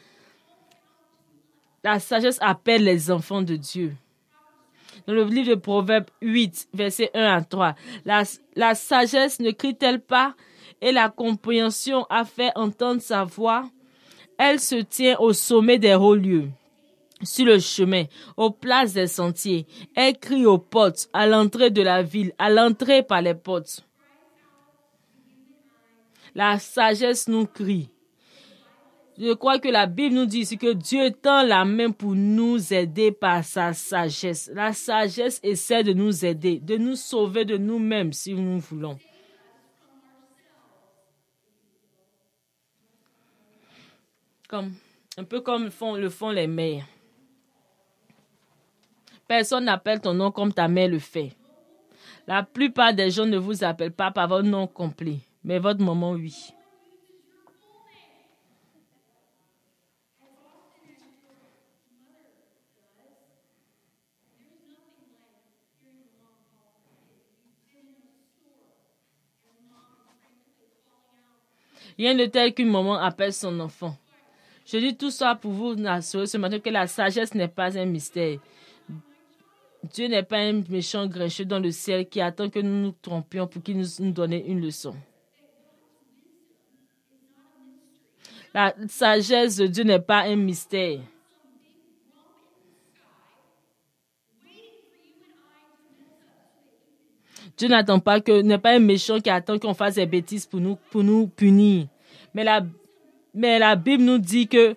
La 1.85 1.99
sagesse 1.99 2.39
appelle 2.41 2.85
les 2.85 3.11
enfants 3.11 3.43
de 3.43 3.57
Dieu. 3.57 3.95
Dans 5.07 5.15
le 5.15 5.25
livre 5.25 5.51
de 5.51 5.55
Proverbes 5.55 6.11
8, 6.21 6.69
versets 6.75 7.11
1 7.15 7.37
à 7.37 7.41
3, 7.43 7.75
la, 8.05 8.25
la 8.55 8.75
sagesse 8.75 9.41
ne 9.41 9.51
crie-t-elle 9.51 10.01
pas 10.01 10.35
et 10.81 10.93
la 10.93 11.09
compréhension 11.09 12.05
a 12.11 12.25
fait 12.25 12.53
entendre 12.55 13.01
sa 13.01 13.25
voix? 13.25 13.65
Elle 14.37 14.61
se 14.61 14.77
tient 14.77 15.17
au 15.19 15.33
sommet 15.33 15.79
des 15.79 15.95
hauts 15.95 16.15
lieux 16.15 16.51
sur 17.23 17.47
le 17.47 17.59
chemin, 17.59 18.05
aux 18.37 18.51
places 18.51 18.95
des 18.95 19.07
sentiers. 19.07 19.67
Elle 19.95 20.19
crie 20.19 20.47
aux 20.47 20.59
portes, 20.59 21.09
à 21.13 21.27
l'entrée 21.27 21.71
de 21.71 21.83
la 21.83 22.03
ville, 22.03 22.33
à 22.39 22.51
l'entrée 22.51 23.03
par 23.03 23.23
les 23.23 23.35
portes. 23.35 23.85
La 26.35 26.59
sagesse 26.59 27.29
nous 27.29 27.47
crie. 27.47 27.91
Je 29.19 29.35
crois 29.35 29.59
que 29.59 29.69
la 29.69 29.87
Bible 29.87 30.15
nous 30.15 30.27
dit 30.27 30.57
que 30.57 30.73
Dieu 30.73 31.11
tend 31.11 31.43
la 31.43 31.65
main 31.65 31.91
pour 31.91 32.15
nous 32.15 32.73
aider 32.73 33.13
par 33.13 33.45
sa 33.45 33.75
sagesse. 33.75 34.51
La 34.55 34.73
sagesse 34.73 35.39
essaie 35.43 35.85
de 35.85 35.93
nous 35.93 36.25
aider, 36.25 36.59
de 36.59 36.77
nous 36.77 36.97
sauver 36.97 37.45
de 37.45 37.59
nous-mêmes 37.59 38.13
si 38.13 38.33
nous 38.33 38.59
voulons. 38.59 38.99
Un 45.17 45.25
peu 45.25 45.41
comme 45.41 45.65
le 45.65 45.71
font, 45.71 45.95
le 45.95 46.11
font 46.11 46.31
les 46.31 46.47
mères. 46.47 46.87
Personne 49.33 49.65
n'appelle 49.65 49.99
ton 49.99 50.13
nom 50.13 50.31
comme 50.31 50.53
ta 50.53 50.69
mère 50.69 50.91
le 50.91 50.99
fait. 50.99 51.33
La 52.27 52.43
plupart 52.43 52.93
des 52.93 53.11
gens 53.11 53.25
ne 53.25 53.39
vous 53.39 53.65
appellent 53.65 53.91
pas 53.91 54.11
par 54.11 54.29
votre 54.29 54.47
nom 54.47 54.67
complet, 54.67 55.21
mais 55.43 55.59
votre 55.59 55.81
maman, 55.83 56.11
oui. 56.11 56.53
Rien 71.97 72.15
de 72.15 72.27
tel 72.27 72.53
qu'une 72.53 72.69
maman 72.69 72.97
appelle 72.97 73.33
son 73.33 73.59
enfant. 73.61 73.97
Je 74.67 74.77
dis 74.77 74.95
tout 74.95 75.11
ça 75.11 75.35
pour 75.35 75.53
vous 75.53 75.75
assurer 75.87 76.27
ce 76.27 76.37
matin 76.37 76.59
que 76.59 76.69
la 76.69 76.87
sagesse 76.87 77.35
n'est 77.35 77.49
pas 77.49 77.79
un 77.79 77.87
mystère. 77.87 78.39
Dieu 79.91 80.07
n'est 80.07 80.23
pas 80.23 80.39
un 80.39 80.63
méchant 80.69 81.07
grincheux 81.07 81.45
dans 81.45 81.59
le 81.59 81.73
ciel 81.73 82.09
qui 82.09 82.21
attend 82.21 82.49
que 82.49 82.61
nous 82.61 82.83
nous 82.83 82.95
trompions 83.03 83.49
pour 83.49 83.63
qu'il 83.63 83.79
nous, 83.79 84.13
donne 84.13 84.33
une 84.33 84.61
leçon. 84.61 84.95
La 88.55 88.75
sagesse 88.89 89.57
de 89.57 89.67
Dieu 89.67 89.83
n'est 89.83 89.99
pas 89.99 90.23
un 90.23 90.37
mystère. 90.37 91.01
Dieu 97.57 97.69
n'attend 97.69 97.99
pas 97.99 98.21
que, 98.21 98.41
n'est 98.41 98.59
pas 98.59 98.73
un 98.73 98.79
méchant 98.79 99.21
qui 99.21 99.31
attend 99.31 99.59
qu'on 99.59 99.75
fasse 99.75 99.97
des 99.97 100.07
bêtises 100.07 100.47
pour 100.47 100.61
nous, 100.61 100.77
pour 100.91 101.03
nous 101.03 101.27
punir. 101.27 101.87
Mais 102.35 102.45
la, 102.45 103.77
Bible 103.77 104.05
nous 104.05 104.19
dit 104.19 104.49
que 104.49 104.77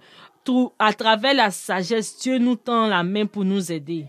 à 0.77 0.93
travers 0.93 1.33
la 1.33 1.51
sagesse, 1.51 2.19
Dieu 2.19 2.37
nous 2.37 2.55
tend 2.55 2.87
la 2.87 3.03
main 3.03 3.25
pour 3.25 3.45
nous 3.45 3.71
aider. 3.71 4.07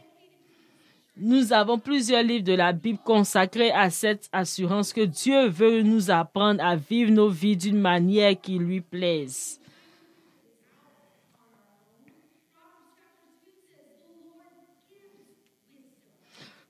Nous 1.19 1.55
avons 1.55 1.79
plusieurs 1.79 2.23
livres 2.23 2.45
de 2.45 2.53
la 2.53 2.73
Bible 2.75 2.99
consacrés 3.03 3.71
à 3.71 3.89
cette 3.89 4.29
assurance 4.33 4.93
que 4.93 5.01
Dieu 5.01 5.49
veut 5.49 5.81
nous 5.81 6.11
apprendre 6.11 6.63
à 6.63 6.77
vivre 6.77 7.11
nos 7.11 7.31
vies 7.31 7.57
d'une 7.57 7.81
manière 7.81 8.39
qui 8.39 8.59
lui 8.59 8.83
plaise. 8.83 9.59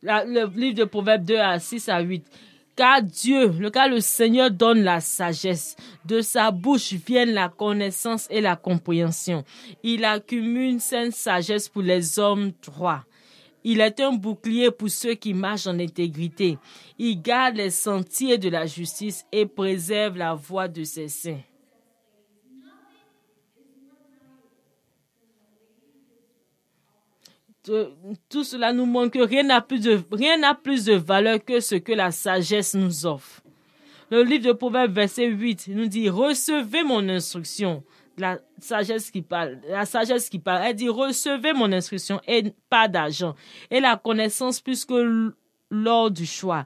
le 0.03 0.47
livre 0.57 0.76
de 0.76 0.85
Proverbes 0.85 1.25
2 1.25 1.37
à 1.37 1.59
6 1.59 1.88
à 1.88 2.00
8. 2.00 2.25
Car 2.76 3.03
Dieu, 3.03 3.49
le 3.59 3.71
le 3.88 4.00
Seigneur 4.00 4.50
donne 4.53 4.85
la 4.85 5.00
sagesse. 5.00 5.75
De 6.05 6.21
sa 6.21 6.53
bouche 6.53 6.93
viennent 6.93 7.33
la 7.33 7.49
connaissance 7.49 8.29
et 8.31 8.41
la 8.41 8.55
compréhension. 8.55 9.45
Il 9.83 10.05
accumule 10.05 10.71
une 10.71 10.81
sainte 10.81 11.12
sagesse 11.12 11.69
pour 11.69 11.83
les 11.83 12.21
hommes 12.21 12.53
droits. 12.62 13.05
Il 13.69 13.81
est 13.81 13.99
un 13.99 14.13
bouclier 14.13 14.71
pour 14.71 14.89
ceux 14.89 15.15
qui 15.15 15.35
marchent 15.35 15.67
en 15.67 15.81
intégrité. 15.81 16.57
Il 17.01 17.21
garde 17.21 17.57
les 17.57 17.71
sentiers 17.71 18.39
de 18.39 18.49
la 18.49 18.65
justice 18.65 19.27
et 19.33 19.45
préserve 19.45 20.17
la 20.19 20.35
voie 20.35 20.69
de 20.69 20.85
ses 20.85 21.09
saints. 21.09 21.41
Tout 27.65 28.45
cela 28.45 28.73
nous 28.73 28.87
montre 28.87 29.11
que 29.11 29.27
rien 29.27 29.43
n'a 29.43 29.61
plus 29.61 29.81
de, 29.81 30.01
rien 30.13 30.39
n'a 30.39 30.55
plus 30.55 30.85
de 30.85 30.95
valeur 30.95 31.45
que 31.45 31.59
ce 31.59 31.75
que 31.75 31.93
la 31.93 32.13
sagesse 32.13 32.75
nous 32.75 33.05
offre. 33.05 33.43
Le 34.13 34.23
livre 34.23 34.45
de 34.47 34.53
Proverbes, 34.53 34.93
verset 34.93 35.27
8, 35.27 35.67
nous 35.71 35.89
dit, 35.89 36.09
recevez 36.09 36.85
mon 36.85 37.09
instruction 37.09 37.83
la 38.19 38.39
sagesse 38.59 39.11
qui 39.11 39.23
parle, 39.23 39.61
la 39.69 39.85
sagesse 39.85 40.29
qui 40.29 40.39
parle, 40.39 40.63
elle 40.65 40.77
dit 40.77 40.89
recevez 40.89 41.53
mon 41.53 41.73
instruction 41.73 42.21
et 42.27 42.45
pas 42.71 42.89
d'argent 42.89 43.35
et 43.71 43.81
la 43.81 43.97
connaissance 43.97 44.61
plus 44.61 44.85
que 44.85 45.35
lors 45.71 46.11
du 46.11 46.27
choix. 46.27 46.65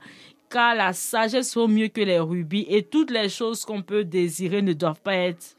car 0.50 0.74
la 0.74 0.92
sagesse 0.92 1.54
vaut 1.54 1.68
mieux 1.68 1.88
que 1.88 2.00
les 2.00 2.18
rubis 2.18 2.66
et 2.68 2.82
toutes 2.82 3.12
les 3.12 3.28
choses 3.28 3.64
qu'on 3.64 3.82
peut 3.82 4.04
désirer 4.04 4.60
ne 4.60 4.72
doivent 4.72 5.00
pas 5.00 5.14
être, 5.14 5.56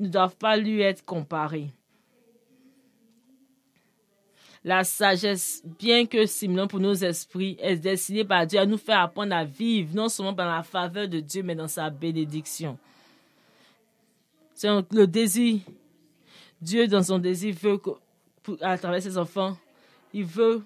ne 0.00 0.08
doivent 0.08 0.36
pas 0.36 0.56
lui 0.56 0.80
être 0.80 1.04
comparées. 1.04 1.70
La 4.62 4.82
sagesse, 4.82 5.62
bien 5.78 6.06
que 6.06 6.26
stimulant 6.26 6.66
pour 6.66 6.80
nos 6.80 6.94
esprits, 6.94 7.56
est 7.60 7.76
destinée 7.76 8.24
par 8.24 8.46
Dieu 8.46 8.58
à 8.58 8.66
nous 8.66 8.78
faire 8.78 9.00
apprendre 9.00 9.34
à 9.34 9.44
vivre, 9.44 9.94
non 9.94 10.08
seulement 10.08 10.34
par 10.34 10.52
la 10.52 10.62
faveur 10.64 11.08
de 11.08 11.20
Dieu, 11.20 11.42
mais 11.44 11.54
dans 11.54 11.68
sa 11.68 11.88
bénédiction. 11.88 12.76
C'est 14.56 14.70
le 14.90 15.06
désir. 15.06 15.60
Dieu, 16.62 16.88
dans 16.88 17.02
son 17.02 17.18
désir, 17.18 17.54
veut 17.60 17.76
que, 17.76 17.90
à 18.62 18.78
travers 18.78 19.02
ses 19.02 19.18
enfants, 19.18 19.54
il 20.14 20.24
veut 20.24 20.62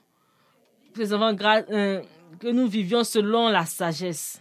euh, 0.97 2.03
que 2.39 2.49
nous 2.53 2.69
vivions 2.69 3.03
selon 3.03 3.49
la 3.49 3.67
sagesse. 3.67 4.41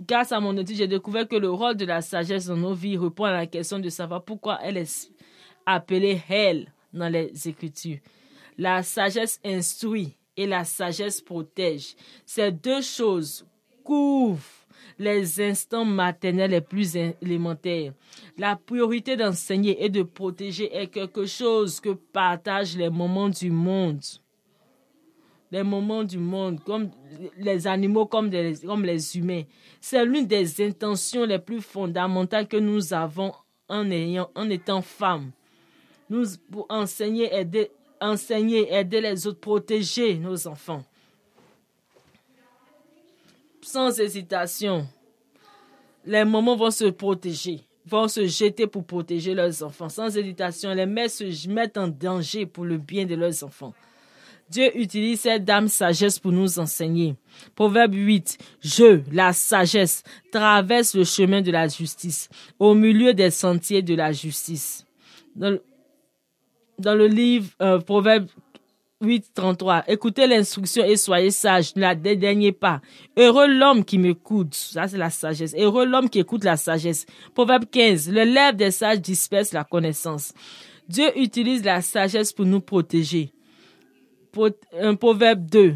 Grâce 0.00 0.30
à 0.30 0.38
mon 0.38 0.56
étude, 0.58 0.76
j'ai 0.76 0.86
découvert 0.86 1.26
que 1.26 1.34
le 1.34 1.50
rôle 1.50 1.76
de 1.76 1.86
la 1.86 2.02
sagesse 2.02 2.46
dans 2.46 2.56
nos 2.56 2.72
vies 2.72 2.96
répond 2.96 3.24
à 3.24 3.32
la 3.32 3.46
question 3.48 3.80
de 3.80 3.88
savoir 3.88 4.22
pourquoi 4.22 4.60
elle 4.62 4.76
est 4.76 5.10
appelée 5.66 6.22
elle 6.28 6.72
dans 6.92 7.08
les 7.08 7.48
Écritures. 7.48 7.98
La 8.56 8.84
sagesse 8.84 9.40
instruit 9.44 10.16
et 10.36 10.46
la 10.46 10.64
sagesse 10.64 11.20
protège. 11.20 11.96
Ces 12.24 12.52
deux 12.52 12.80
choses 12.80 13.44
couvrent 13.82 14.57
les 14.98 15.40
instants 15.40 15.84
maternels 15.84 16.50
les 16.50 16.60
plus 16.60 16.96
élémentaires. 16.96 17.92
La 18.36 18.56
priorité 18.56 19.16
d'enseigner 19.16 19.84
et 19.84 19.88
de 19.88 20.02
protéger 20.02 20.74
est 20.74 20.88
quelque 20.88 21.26
chose 21.26 21.80
que 21.80 21.90
partagent 21.90 22.76
les 22.76 22.90
moments 22.90 23.28
du 23.28 23.50
monde. 23.50 24.02
Les 25.50 25.62
moments 25.62 26.04
du 26.04 26.18
monde, 26.18 26.60
comme 26.64 26.90
les 27.38 27.66
animaux, 27.66 28.06
comme, 28.06 28.30
les 28.30 29.16
humains. 29.16 29.44
C'est 29.80 30.04
l'une 30.04 30.26
des 30.26 30.62
intentions 30.62 31.24
les 31.24 31.38
plus 31.38 31.62
fondamentales 31.62 32.46
que 32.46 32.58
nous 32.58 32.92
avons 32.92 33.32
en, 33.68 33.90
ayant, 33.90 34.30
en 34.34 34.50
étant 34.50 34.82
femmes 34.82 35.30
nous 36.10 36.24
pour 36.50 36.66
enseigner, 36.68 37.32
aider, 37.34 37.70
enseigner, 38.00 38.72
aider 38.72 39.00
les 39.00 39.26
autres, 39.26 39.40
protéger 39.40 40.14
nos 40.16 40.46
enfants. 40.46 40.84
Sans 43.70 44.00
hésitation, 44.00 44.86
les 46.06 46.24
mamans 46.24 46.56
vont 46.56 46.70
se 46.70 46.86
protéger, 46.86 47.60
vont 47.84 48.08
se 48.08 48.26
jeter 48.26 48.66
pour 48.66 48.82
protéger 48.86 49.34
leurs 49.34 49.62
enfants. 49.62 49.90
Sans 49.90 50.16
hésitation, 50.16 50.72
les 50.72 50.86
mères 50.86 51.10
se 51.10 51.46
mettent 51.50 51.76
en 51.76 51.86
danger 51.86 52.46
pour 52.46 52.64
le 52.64 52.78
bien 52.78 53.04
de 53.04 53.14
leurs 53.14 53.44
enfants. 53.44 53.74
Dieu 54.48 54.74
utilise 54.74 55.20
cette 55.20 55.44
dame 55.44 55.68
sagesse 55.68 56.18
pour 56.18 56.32
nous 56.32 56.58
enseigner. 56.58 57.14
Proverbe 57.54 57.92
8. 57.92 58.38
Je, 58.62 59.02
la 59.12 59.34
sagesse, 59.34 60.02
traverse 60.32 60.94
le 60.94 61.04
chemin 61.04 61.42
de 61.42 61.50
la 61.50 61.68
justice, 61.68 62.30
au 62.58 62.72
milieu 62.72 63.12
des 63.12 63.30
sentiers 63.30 63.82
de 63.82 63.94
la 63.94 64.12
justice. 64.12 64.86
Dans 65.36 65.60
le 66.94 67.06
livre 67.06 67.50
euh, 67.60 67.80
Proverbe 67.80 68.28
8, 69.00 69.30
33. 69.32 69.84
Écoutez 69.86 70.26
l'instruction 70.26 70.84
et 70.84 70.96
soyez 70.96 71.30
sages, 71.30 71.76
ne 71.76 71.82
la 71.82 71.94
dédaignez 71.94 72.50
pas. 72.50 72.80
Heureux 73.16 73.46
l'homme 73.46 73.84
qui 73.84 73.96
m'écoute. 73.96 74.54
Ça, 74.54 74.88
c'est 74.88 74.98
la 74.98 75.10
sagesse. 75.10 75.54
Heureux 75.56 75.86
l'homme 75.86 76.10
qui 76.10 76.18
écoute 76.18 76.42
la 76.42 76.56
sagesse. 76.56 77.06
Proverbe 77.32 77.66
15. 77.70 78.10
Le 78.10 78.24
lèvre 78.24 78.56
des 78.56 78.72
sages 78.72 79.00
disperse 79.00 79.52
la 79.52 79.62
connaissance. 79.62 80.34
Dieu 80.88 81.16
utilise 81.16 81.64
la 81.64 81.80
sagesse 81.80 82.32
pour 82.32 82.44
nous 82.44 82.60
protéger. 82.60 83.32
Proverbe 84.98 85.46
2 85.46 85.74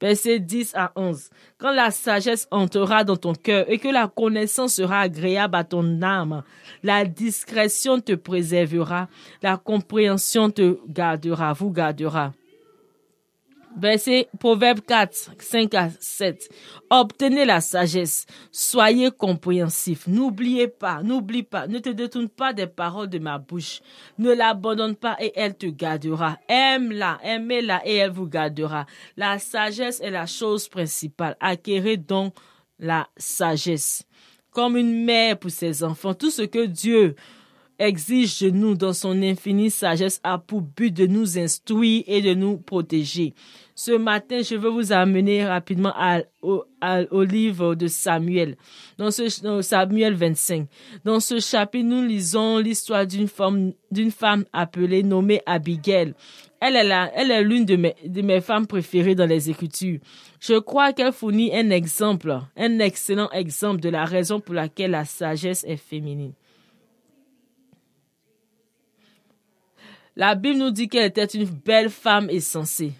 versets 0.00 0.40
10 0.40 0.74
à 0.74 0.92
11. 0.96 1.30
Quand 1.58 1.72
la 1.72 1.90
sagesse 1.90 2.46
entrera 2.50 3.04
dans 3.04 3.16
ton 3.16 3.34
cœur 3.34 3.64
et 3.68 3.78
que 3.78 3.88
la 3.88 4.08
connaissance 4.08 4.74
sera 4.74 5.00
agréable 5.00 5.56
à 5.56 5.64
ton 5.64 6.02
âme, 6.02 6.42
la 6.82 7.04
discrétion 7.04 8.00
te 8.00 8.12
préservera, 8.12 9.08
la 9.42 9.56
compréhension 9.56 10.50
te 10.50 10.78
gardera, 10.88 11.52
vous 11.52 11.70
gardera. 11.70 12.32
Verset 13.76 14.28
Proverbe 14.40 14.80
4, 14.80 15.32
5 15.38 15.74
à 15.74 15.90
7. 16.00 16.48
Obtenez 16.88 17.44
la 17.44 17.60
sagesse. 17.60 18.24
Soyez 18.50 19.10
compréhensifs. 19.10 20.06
N'oubliez 20.06 20.68
pas, 20.68 21.02
n'oublie 21.02 21.42
pas, 21.42 21.66
ne 21.66 21.78
te 21.78 21.90
détourne 21.90 22.28
pas 22.28 22.54
des 22.54 22.66
paroles 22.66 23.10
de 23.10 23.18
ma 23.18 23.38
bouche. 23.38 23.82
Ne 24.18 24.32
l'abandonne 24.32 24.96
pas 24.96 25.16
et 25.20 25.32
elle 25.36 25.54
te 25.54 25.66
gardera. 25.66 26.38
Aime-la, 26.48 27.18
aimez-la 27.22 27.86
et 27.86 27.96
elle 27.96 28.12
vous 28.12 28.26
gardera. 28.26 28.86
La 29.16 29.38
sagesse 29.38 30.00
est 30.00 30.10
la 30.10 30.24
chose 30.24 30.68
principale. 30.68 31.36
Acquérez 31.40 31.98
donc 31.98 32.34
la 32.78 33.08
sagesse. 33.18 34.04
Comme 34.52 34.78
une 34.78 35.04
mère 35.04 35.38
pour 35.38 35.50
ses 35.50 35.84
enfants, 35.84 36.14
tout 36.14 36.30
ce 36.30 36.42
que 36.42 36.64
Dieu 36.64 37.14
exige 37.78 38.40
de 38.40 38.50
nous 38.50 38.74
dans 38.74 38.92
son 38.92 39.22
infinie 39.22 39.70
sagesse 39.70 40.20
a 40.24 40.38
pour 40.38 40.62
but 40.62 40.90
de 40.90 41.06
nous 41.06 41.38
instruire 41.38 42.04
et 42.06 42.22
de 42.22 42.34
nous 42.34 42.56
protéger. 42.56 43.34
Ce 43.78 43.92
matin, 43.92 44.40
je 44.40 44.54
veux 44.54 44.70
vous 44.70 44.90
amener 44.90 45.44
rapidement 45.44 45.92
au, 46.40 46.64
livre 47.22 47.74
de 47.74 47.88
Samuel, 47.88 48.56
dans 48.96 49.10
ce 49.10 49.28
Samuel 49.60 50.14
25. 50.14 50.66
Dans 51.04 51.20
ce 51.20 51.40
chapitre, 51.40 51.84
nous 51.84 52.02
lisons 52.02 52.56
l'histoire 52.56 53.06
d'une 53.06 53.28
femme, 53.28 53.74
d'une 53.90 54.10
femme 54.10 54.46
appelée 54.54 55.02
nommée 55.02 55.42
Abigail. 55.44 56.14
Elle 56.58 56.76
est, 56.76 57.10
elle 57.16 57.30
est 57.30 57.42
l'une 57.42 57.66
de 57.66 57.76
mes, 57.76 57.94
de 58.02 58.22
mes 58.22 58.40
femmes 58.40 58.66
préférées 58.66 59.14
dans 59.14 59.28
les 59.28 59.50
Écritures. 59.50 60.00
Je 60.40 60.54
crois 60.54 60.94
qu'elle 60.94 61.12
fournit 61.12 61.54
un 61.54 61.68
exemple, 61.68 62.34
un 62.56 62.78
excellent 62.78 63.28
exemple 63.32 63.82
de 63.82 63.90
la 63.90 64.06
raison 64.06 64.40
pour 64.40 64.54
laquelle 64.54 64.92
la 64.92 65.04
sagesse 65.04 65.64
est 65.68 65.76
féminine. 65.76 66.32
La 70.16 70.34
Bible 70.34 70.60
nous 70.60 70.70
dit 70.70 70.88
qu'elle 70.88 71.04
était 71.04 71.26
une 71.26 71.44
belle 71.44 71.90
femme 71.90 72.30
et 72.30 72.40
sensée. 72.40 72.94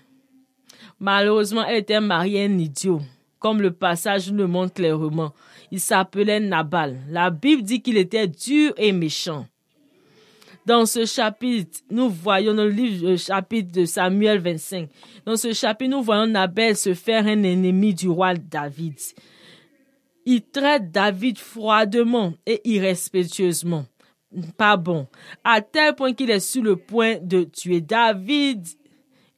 Malheureusement, 0.99 1.65
elle 1.65 1.79
était 1.79 2.01
mariée 2.01 2.43
à 2.43 2.47
un 2.47 2.59
idiot, 2.59 3.01
comme 3.39 3.61
le 3.61 3.73
passage 3.73 4.33
le 4.33 4.47
montre 4.47 4.75
clairement. 4.75 5.33
Il 5.71 5.81
s'appelait 5.81 6.41
Nabal. 6.41 6.99
La 7.09 7.31
Bible 7.31 7.63
dit 7.63 7.83
qu'il 7.83 7.97
était 7.97 8.29
dur 8.29 8.73
et 8.77 8.93
méchant. 8.93 9.47
Dans 10.65 10.87
ce 10.87 11.05
chapitre, 11.05 11.81
nous 11.91 12.09
voyons 12.09 12.55
dans 12.55 12.65
le 12.65 12.71
livre 12.71 13.11
le 13.11 13.17
chapitre 13.17 13.71
de 13.73 13.85
Samuel 13.85 14.41
25. 14.41 14.89
Dans 15.25 15.37
ce 15.37 15.53
chapitre, 15.53 15.91
nous 15.91 16.03
voyons 16.03 16.27
Nabal 16.27 16.77
se 16.77 16.95
faire 16.95 17.27
un 17.27 17.43
ennemi 17.43 17.95
du 17.95 18.09
roi 18.09 18.35
David. 18.35 18.95
Il 20.25 20.43
traite 20.43 20.91
David 20.91 21.39
froidement 21.39 22.33
et 22.47 22.61
irrespectueusement 22.65 23.85
pas 24.57 24.77
bon, 24.77 25.07
à 25.45 25.61
tel 25.61 25.95
point 25.95 26.13
qu'il 26.13 26.31
est 26.31 26.41
sur 26.41 26.63
le 26.63 26.77
point 26.77 27.19
de 27.21 27.45
tuer. 27.45 27.81
David 27.81 28.67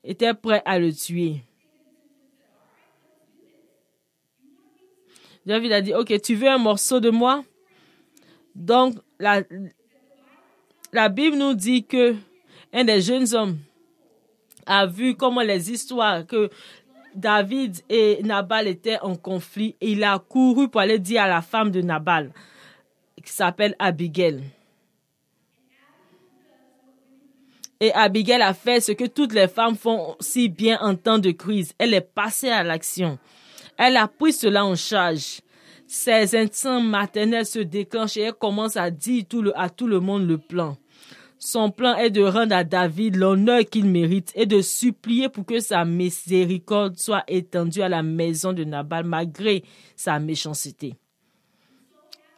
était 0.03 0.35
prêt 0.35 0.63
à 0.65 0.79
le 0.79 0.93
tuer. 0.93 1.43
David 5.49 5.73
a 5.73 5.81
dit, 5.81 5.95
ok, 5.95 6.21
tu 6.21 6.35
veux 6.35 6.49
un 6.49 6.59
morceau 6.59 7.01
de 7.01 7.09
moi? 7.09 7.43
Donc, 8.55 8.97
la, 9.19 9.41
Bible 11.09 11.39
nous 11.39 11.55
dit 11.55 11.87
que 11.87 12.17
un 12.71 12.85
des 12.85 13.01
jeunes 13.01 13.35
hommes 13.35 13.57
a 14.67 14.85
vu 14.85 15.15
comment 15.15 15.41
les 15.41 15.73
histoires 15.73 16.27
que 16.27 16.51
David 17.15 17.79
et 17.89 18.23
Nabal 18.23 18.69
étaient 18.69 19.01
en 19.01 19.17
conflit 19.17 19.75
et 19.81 19.93
il 19.93 20.05
a 20.05 20.19
couru 20.19 20.69
pour 20.69 20.83
aller 20.83 20.99
dire 20.99 21.23
à 21.23 21.29
la 21.29 21.41
femme 21.41 21.71
de 21.71 21.81
Nabal, 21.81 22.31
qui 23.25 23.33
s'appelle 23.33 23.75
Abigail. 23.79 24.43
Et 27.81 27.91
Abigail 27.95 28.43
a 28.43 28.53
fait 28.53 28.83
ce 28.83 28.93
que 28.93 29.07
toutes 29.07 29.33
les 29.33 29.49
femmes 29.49 29.77
font 29.77 30.15
si 30.21 30.51
bien 30.51 30.79
en 30.83 30.95
temps 30.95 31.19
de 31.19 31.31
crise. 31.31 31.73
Elle 31.79 31.95
est 31.95 32.03
passée 32.03 32.51
à 32.51 32.63
l'action. 32.63 33.19
Elle 33.79 33.97
a 33.97 34.09
pris 34.09 34.33
cela 34.33 34.67
en 34.67 34.75
charge. 34.75 35.41
Ses 35.87 36.37
instincts 36.37 36.81
maternels 36.81 37.47
se 37.47 37.61
déclenchent 37.61 38.19
et 38.19 38.23
elle 38.23 38.35
commence 38.35 38.77
à 38.77 38.91
dire 38.91 39.25
à 39.55 39.71
tout 39.71 39.87
le 39.87 40.01
monde 40.01 40.29
le 40.29 40.37
plan. 40.37 40.77
Son 41.39 41.71
plan 41.71 41.97
est 41.97 42.11
de 42.11 42.23
rendre 42.23 42.55
à 42.55 42.65
David 42.65 43.17
l'honneur 43.17 43.61
qu'il 43.65 43.87
mérite 43.87 44.33
et 44.35 44.45
de 44.45 44.61
supplier 44.61 45.29
pour 45.29 45.47
que 45.47 45.61
sa 45.61 45.85
miséricorde 45.85 46.99
soit 46.99 47.23
étendue 47.29 47.81
à 47.81 47.89
la 47.89 48.03
maison 48.03 48.53
de 48.53 48.65
Nabal 48.65 49.05
malgré 49.05 49.63
sa 49.97 50.19
méchanceté. 50.19 50.97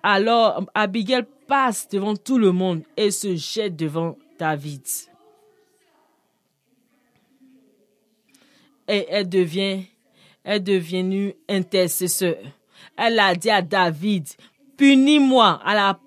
Alors 0.02 0.64
Abigail 0.74 1.24
passe 1.48 1.88
devant 1.88 2.14
tout 2.14 2.38
le 2.38 2.52
monde 2.52 2.82
et 2.96 3.10
se 3.10 3.34
jette 3.34 3.74
devant 3.74 4.16
David. 4.38 4.82
et 8.90 9.06
elle 9.08 9.28
devient, 9.28 9.84
est 10.44 10.60
devenue 10.60 11.34
intercesseur. 11.48 12.36
Elle 12.96 13.18
a 13.18 13.34
dit 13.34 13.50
à 13.50 13.62
David, 13.62 14.26
punis-moi 14.76 15.60
à 15.64 15.74
la, 15.74 16.00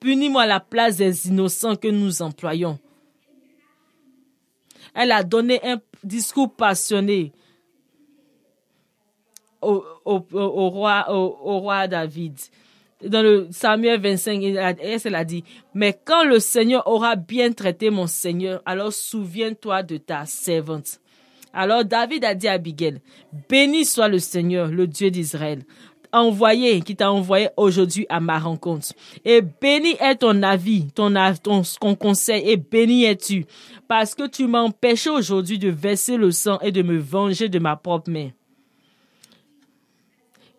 punis-moi 0.00 0.42
à 0.42 0.46
la 0.46 0.60
place 0.60 0.96
des 0.96 1.28
innocents 1.28 1.76
que 1.76 1.88
nous 1.88 2.22
employons. 2.22 2.78
Elle 4.94 5.12
a 5.12 5.22
donné 5.22 5.60
un 5.64 5.80
discours 6.04 6.54
passionné 6.54 7.32
au, 9.60 9.84
au, 10.04 10.18
roi, 10.70 11.06
au 11.08 11.60
roi 11.60 11.86
David 11.88 12.38
dans 13.08 13.22
le 13.22 13.48
Samuel 13.50 14.00
25, 14.00 14.42
elle 14.42 15.14
a 15.14 15.24
dit, 15.24 15.44
mais 15.74 15.98
quand 16.04 16.24
le 16.24 16.38
Seigneur 16.38 16.86
aura 16.86 17.16
bien 17.16 17.52
traité 17.52 17.90
mon 17.90 18.06
Seigneur, 18.06 18.62
alors 18.64 18.92
souviens-toi 18.92 19.82
de 19.82 19.96
ta 19.96 20.24
servante. 20.26 21.00
Alors 21.52 21.84
David 21.84 22.24
a 22.24 22.34
dit 22.34 22.48
à 22.48 22.52
Abigail, 22.52 23.00
béni 23.48 23.84
soit 23.84 24.08
le 24.08 24.18
Seigneur, 24.18 24.68
le 24.68 24.86
Dieu 24.86 25.10
d'Israël, 25.10 25.62
envoyé, 26.12 26.80
qui 26.80 26.96
t'a 26.96 27.10
envoyé 27.10 27.48
aujourd'hui 27.56 28.06
à 28.08 28.20
ma 28.20 28.38
rencontre. 28.38 28.92
Et 29.24 29.40
béni 29.40 29.96
est 30.00 30.16
ton 30.16 30.42
avis, 30.42 30.90
ton, 30.92 31.12
ton, 31.42 31.62
ton 31.80 31.94
conseil, 31.94 32.48
et 32.48 32.56
béni 32.56 33.04
es-tu, 33.04 33.46
parce 33.88 34.14
que 34.14 34.26
tu 34.26 34.46
m'empêches 34.46 35.06
aujourd'hui 35.06 35.58
de 35.58 35.68
verser 35.70 36.16
le 36.16 36.30
sang 36.30 36.58
et 36.60 36.72
de 36.72 36.82
me 36.82 36.98
venger 36.98 37.48
de 37.48 37.58
ma 37.58 37.76
propre 37.76 38.10
main. 38.10 38.30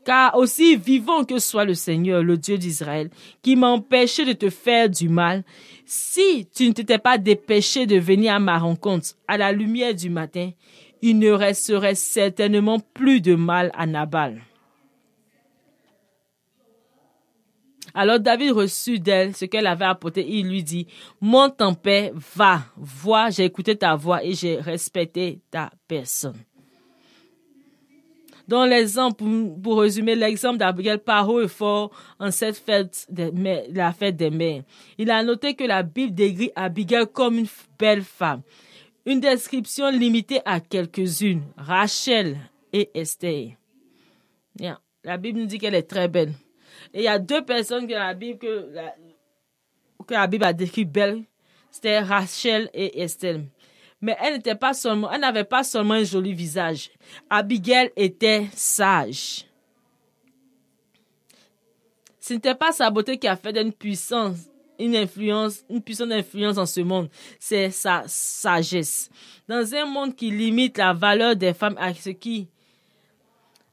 Car 0.06 0.36
aussi 0.36 0.76
vivant 0.76 1.24
que 1.24 1.40
soit 1.40 1.66
le 1.66 1.74
Seigneur, 1.74 2.24
le 2.24 2.38
Dieu 2.38 2.58
d'Israël, 2.58 3.10
qui 3.42 3.56
m'empêchait 3.56 4.26
de 4.26 4.34
te 4.34 4.50
faire 4.50 4.90
du 4.90 5.08
mal, 5.08 5.44
si 5.86 6.48
tu 6.54 6.68
ne 6.68 6.74
t'étais 6.74 6.98
pas 6.98 7.18
dépêché 7.18 7.86
de 7.86 7.98
venir 7.98 8.34
à 8.34 8.40
ma 8.40 8.58
rencontre 8.58 9.10
à 9.28 9.38
la 9.38 9.52
lumière 9.52 9.94
du 9.94 10.10
matin, 10.10 10.52
il 11.02 11.20
ne 11.20 11.32
resterait 11.32 11.96
certainement 11.96 12.80
plus 12.80 13.22
de 13.22 13.36
mal 13.36 13.72
à 13.76 13.86
Nabal. 13.86 14.42
Alors 17.94 18.20
David 18.20 18.52
reçut 18.54 19.00
d'elle 19.00 19.36
ce 19.36 19.46
qu'elle 19.46 19.68
avait 19.68 19.86
apporté. 19.86 20.26
Il 20.28 20.48
lui 20.48 20.64
dit, 20.64 20.88
monte 21.22 21.62
en 21.62 21.74
paix, 21.74 22.12
va, 22.36 22.64
vois, 22.76 23.30
j'ai 23.30 23.46
écouté 23.46 23.76
ta 23.76 23.96
voix 23.96 24.24
et 24.24 24.34
j'ai 24.34 24.60
respecté 24.60 25.42
ta 25.52 25.72
personne. 25.88 26.40
Dans 28.48 28.66
l'exemple, 28.66 29.24
pour, 29.64 29.80
résumer, 29.80 30.16
l'exemple 30.16 30.58
d'Abigail 30.58 31.00
haut 31.28 31.42
et 31.42 31.48
fort 31.48 31.92
en 32.20 32.30
cette 32.30 32.58
fête, 32.58 33.06
de 33.10 33.32
la 33.74 33.94
fête 33.94 34.18
des 34.18 34.30
mères. 34.30 34.64
Il 34.98 35.10
a 35.12 35.24
noté 35.24 35.54
que 35.54 35.64
la 35.64 35.82
Bible 35.82 36.14
décrit 36.14 36.52
Abigail 36.56 37.06
comme 37.12 37.38
une 37.40 37.48
belle 37.80 38.04
femme. 38.04 38.42
Une 39.06 39.20
description 39.20 39.90
limitée 39.90 40.42
à 40.46 40.60
quelques-unes, 40.60 41.44
Rachel 41.58 42.38
et 42.72 42.90
Esther. 42.94 43.52
La 45.04 45.18
Bible 45.18 45.40
nous 45.40 45.46
dit 45.46 45.58
qu'elle 45.58 45.76
est 45.76 45.84
très 45.84 46.08
belle. 46.08 46.34
Et 46.94 47.00
il 47.00 47.04
y 47.04 47.08
a 47.08 47.20
deux 47.20 47.44
personnes 47.44 47.88
que 47.88 47.94
la 47.94 48.14
Bible, 48.14 48.40
que 48.40 48.70
que 50.04 50.14
la 50.14 50.28
Bible 50.28 50.44
a 50.44 50.54
décrit 50.54 50.86
belle. 50.86 51.24
C'était 51.72 52.00
Rachel 52.00 52.70
et 52.74 53.02
Esther 53.02 53.42
mais 54.04 54.18
elle 54.20 54.34
n'était 54.34 54.54
pas 54.54 54.74
seulement, 54.74 55.10
elle 55.10 55.22
n'avait 55.22 55.46
pas 55.46 55.64
seulement 55.64 55.94
un 55.94 56.04
joli 56.04 56.34
visage. 56.34 56.92
Abigail 57.30 57.90
était 57.96 58.50
sage. 58.54 59.46
Ce 62.20 62.34
n'était 62.34 62.54
pas 62.54 62.74
sa 62.74 62.90
beauté 62.92 63.18
qui 63.18 63.30
a 63.30 63.38
fait 63.38 63.54
d'une 63.54 63.72
puissance, 63.72 64.40
une 64.78 64.98
influence, 64.98 65.64
une 65.70 65.82
puissante 65.82 66.12
influence 66.12 66.56
dans 66.56 66.66
ce 66.66 66.82
monde. 66.82 67.10
C'est 67.40 67.70
sa 67.70 68.04
sagesse. 68.06 69.10
Dans 69.48 69.74
un 69.74 69.86
monde 69.86 70.18
qui 70.18 70.32
limite 70.32 70.78
la 70.78 70.92
valeur 70.92 71.38
des 71.38 71.54
femmes 71.54 71.78
à 71.80 71.94
ce 71.94 72.10
qui, 72.10 72.50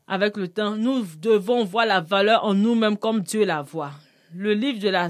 avec 0.06 0.36
le 0.36 0.46
temps, 0.46 0.76
nous 0.76 1.04
devons 1.18 1.64
voir 1.64 1.86
la 1.86 2.00
valeur 2.00 2.44
en 2.44 2.54
nous-mêmes 2.54 2.96
comme 2.96 3.20
Dieu 3.22 3.44
la 3.44 3.62
voit. 3.62 3.94
Le 4.32 4.54
livre 4.54 4.78
de 4.78 4.90
la, 4.90 5.08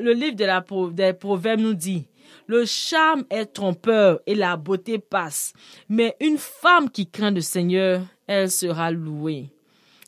le 0.00 0.12
livre 0.14 0.90
des 0.90 1.12
Proverbes 1.12 1.60
nous 1.60 1.74
dit, 1.74 2.08
le 2.46 2.64
charme 2.64 3.24
est 3.30 3.46
trompeur 3.46 4.20
et 4.26 4.34
la 4.34 4.56
beauté 4.56 4.98
passe. 4.98 5.52
Mais 5.88 6.16
une 6.20 6.38
femme 6.38 6.90
qui 6.90 7.08
craint 7.10 7.30
le 7.30 7.40
Seigneur, 7.40 8.02
elle 8.26 8.50
sera 8.50 8.90
louée. 8.90 9.50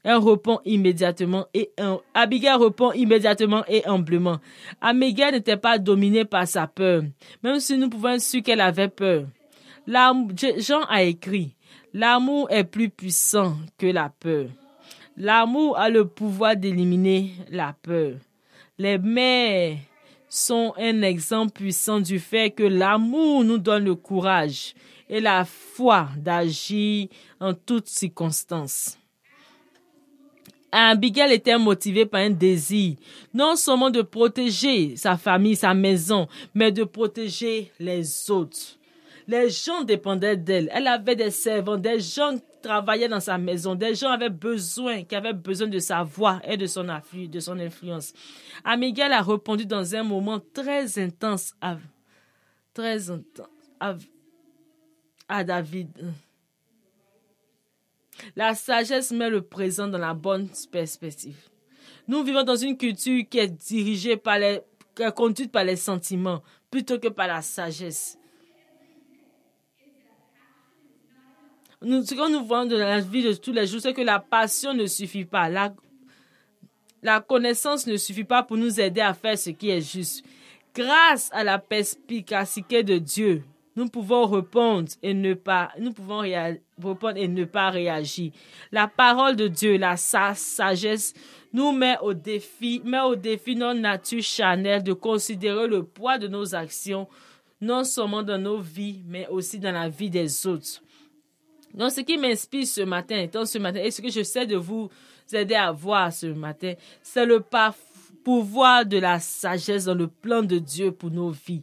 Elle 0.04 0.18
répond 0.18 0.60
immédiatement 0.64 1.46
et 1.52 1.72
Abigail 2.14 2.56
répond 2.56 2.92
immédiatement 2.92 3.64
et 3.66 3.84
humblement. 3.86 4.38
Abigail 4.80 5.32
n'était 5.32 5.56
pas 5.56 5.78
dominée 5.78 6.24
par 6.24 6.46
sa 6.46 6.68
peur, 6.68 7.02
même 7.42 7.58
si 7.58 7.76
nous 7.76 7.90
pouvons 7.90 8.18
su 8.20 8.42
qu'elle 8.42 8.60
avait 8.60 8.88
peur. 8.88 9.24
Jean 9.86 10.82
a 10.88 11.02
écrit, 11.02 11.56
l'amour 11.92 12.48
est 12.50 12.64
plus 12.64 12.88
puissant 12.88 13.56
que 13.78 13.86
la 13.86 14.08
peur. 14.08 14.46
L'amour 15.16 15.78
a 15.78 15.88
le 15.88 16.06
pouvoir 16.06 16.56
d'éliminer 16.56 17.32
la 17.50 17.74
peur. 17.82 18.16
Les 18.78 18.98
mères 18.98 19.78
sont 20.28 20.74
un 20.76 21.02
exemple 21.02 21.52
puissant 21.52 22.00
du 22.00 22.18
fait 22.18 22.50
que 22.50 22.62
l'amour 22.62 23.44
nous 23.44 23.58
donne 23.58 23.84
le 23.84 23.94
courage 23.94 24.74
et 25.08 25.20
la 25.20 25.44
foi 25.44 26.08
d'agir 26.16 27.08
en 27.40 27.54
toutes 27.54 27.88
circonstances. 27.88 28.98
Abigail 30.72 31.32
était 31.32 31.56
motivée 31.56 32.06
par 32.06 32.20
un 32.20 32.30
désir, 32.30 32.96
non 33.32 33.56
seulement 33.56 33.88
de 33.88 34.02
protéger 34.02 34.96
sa 34.96 35.16
famille, 35.16 35.56
sa 35.56 35.72
maison, 35.72 36.28
mais 36.54 36.72
de 36.72 36.84
protéger 36.84 37.72
les 37.78 38.30
autres. 38.30 38.76
Les 39.28 39.50
gens 39.50 39.82
dépendaient 39.82 40.36
d'elle. 40.36 40.70
Elle 40.72 40.86
avait 40.86 41.16
des 41.16 41.32
servants, 41.32 41.76
des 41.76 41.98
gens 41.98 42.36
travaillaient 42.62 43.08
dans 43.08 43.20
sa 43.20 43.38
maison. 43.38 43.74
Des 43.74 43.94
gens 43.94 44.10
avaient 44.10 44.30
besoin, 44.30 45.02
qui 45.02 45.16
avaient 45.16 45.32
besoin 45.32 45.66
de 45.66 45.78
sa 45.80 46.04
voix 46.04 46.40
et 46.44 46.56
de 46.56 46.66
son, 46.66 46.88
afflux, 46.88 47.28
de 47.28 47.40
son 47.40 47.58
influence. 47.58 48.12
Amigel 48.64 49.12
a 49.12 49.22
répondu 49.22 49.66
dans 49.66 49.94
un 49.94 50.04
moment 50.04 50.40
très 50.52 50.98
intense 50.98 51.54
à, 51.60 51.76
très 52.72 53.10
intense 53.10 53.46
à, 55.28 55.44
David. 55.44 55.88
La 58.36 58.54
sagesse 58.54 59.10
met 59.10 59.28
le 59.28 59.42
présent 59.42 59.88
dans 59.88 59.98
la 59.98 60.14
bonne 60.14 60.48
perspective. 60.70 61.36
Nous 62.06 62.22
vivons 62.22 62.44
dans 62.44 62.56
une 62.56 62.76
culture 62.76 63.24
qui 63.28 63.38
est 63.38 63.48
dirigée 63.48 64.16
par 64.16 64.38
les, 64.38 64.60
qui 64.94 65.02
est 65.02 65.14
conduite 65.14 65.50
par 65.50 65.64
les 65.64 65.76
sentiments 65.76 66.42
plutôt 66.70 66.98
que 66.98 67.08
par 67.08 67.26
la 67.26 67.42
sagesse. 67.42 68.16
Nous, 71.82 72.02
ce 72.04 72.14
que 72.14 72.30
nous 72.30 72.44
voyons 72.44 72.66
de 72.66 72.76
la 72.76 73.00
vie 73.00 73.22
de 73.22 73.32
tous 73.32 73.52
les 73.52 73.66
jours, 73.66 73.80
c'est 73.80 73.92
que 73.92 74.02
la 74.02 74.18
passion 74.18 74.72
ne 74.72 74.86
suffit 74.86 75.24
pas. 75.24 75.48
La, 75.48 75.74
la 77.02 77.20
connaissance 77.20 77.86
ne 77.86 77.96
suffit 77.96 78.24
pas 78.24 78.42
pour 78.42 78.56
nous 78.56 78.80
aider 78.80 79.00
à 79.00 79.14
faire 79.14 79.38
ce 79.38 79.50
qui 79.50 79.70
est 79.70 79.80
juste. 79.80 80.24
Grâce 80.74 81.30
à 81.32 81.44
la 81.44 81.58
perspicacité 81.58 82.82
de 82.82 82.98
Dieu, 82.98 83.42
nous 83.76 83.88
pouvons 83.88 84.26
répondre 84.26 84.88
et 85.02 85.12
ne 85.12 85.34
pas, 85.34 85.70
nous 85.78 85.92
pouvons 85.92 86.20
répondre 86.20 87.16
et 87.16 87.28
ne 87.28 87.44
pas 87.44 87.68
réagir. 87.68 88.32
La 88.72 88.88
parole 88.88 89.36
de 89.36 89.48
Dieu, 89.48 89.76
la 89.76 89.96
sagesse, 89.98 91.12
nous 91.52 91.72
met 91.72 91.98
au 92.00 92.14
défi, 92.14 92.80
met 92.84 93.00
au 93.00 93.16
défi 93.16 93.54
notre 93.54 93.80
nature 93.80 94.22
charnelle 94.22 94.82
de 94.82 94.94
considérer 94.94 95.68
le 95.68 95.82
poids 95.82 96.18
de 96.18 96.26
nos 96.26 96.54
actions, 96.54 97.06
non 97.60 97.84
seulement 97.84 98.22
dans 98.22 98.38
nos 98.38 98.58
vies, 98.58 99.02
mais 99.06 99.26
aussi 99.28 99.58
dans 99.58 99.72
la 99.72 99.88
vie 99.88 100.10
des 100.10 100.46
autres. 100.46 100.82
Donc, 101.74 101.90
ce 101.90 102.00
qui 102.00 102.16
m'inspire 102.16 102.66
ce 102.66 102.82
matin, 102.82 103.26
ce 103.44 103.58
matin, 103.58 103.80
et 103.80 103.90
ce 103.90 104.00
que 104.00 104.10
je 104.10 104.22
sais 104.22 104.46
de 104.46 104.56
vous 104.56 104.88
aider 105.32 105.54
à 105.54 105.72
voir 105.72 106.12
ce 106.12 106.26
matin, 106.26 106.74
c'est 107.02 107.26
le 107.26 107.42
pouvoir 108.24 108.84
de 108.84 108.98
la 108.98 109.20
sagesse 109.20 109.84
dans 109.84 109.94
le 109.94 110.08
plan 110.08 110.42
de 110.42 110.58
Dieu 110.58 110.90
pour 110.90 111.10
nos 111.10 111.30
vies. 111.30 111.62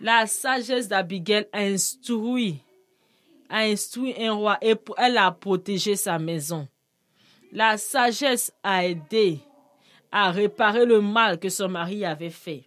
La 0.00 0.26
sagesse 0.26 0.86
d'Abigail 0.86 1.48
a 1.52 1.62
instruit, 1.62 2.62
a 3.48 3.62
instruit 3.62 4.14
un 4.18 4.32
roi 4.32 4.58
et 4.62 4.74
elle 4.98 5.18
a 5.18 5.30
protégé 5.32 5.96
sa 5.96 6.18
maison. 6.18 6.68
La 7.52 7.78
sagesse 7.78 8.52
a 8.62 8.86
aidé 8.86 9.40
à 10.12 10.30
réparer 10.30 10.86
le 10.86 11.00
mal 11.00 11.38
que 11.38 11.48
son 11.48 11.68
mari 11.68 12.04
avait 12.04 12.30
fait. 12.30 12.64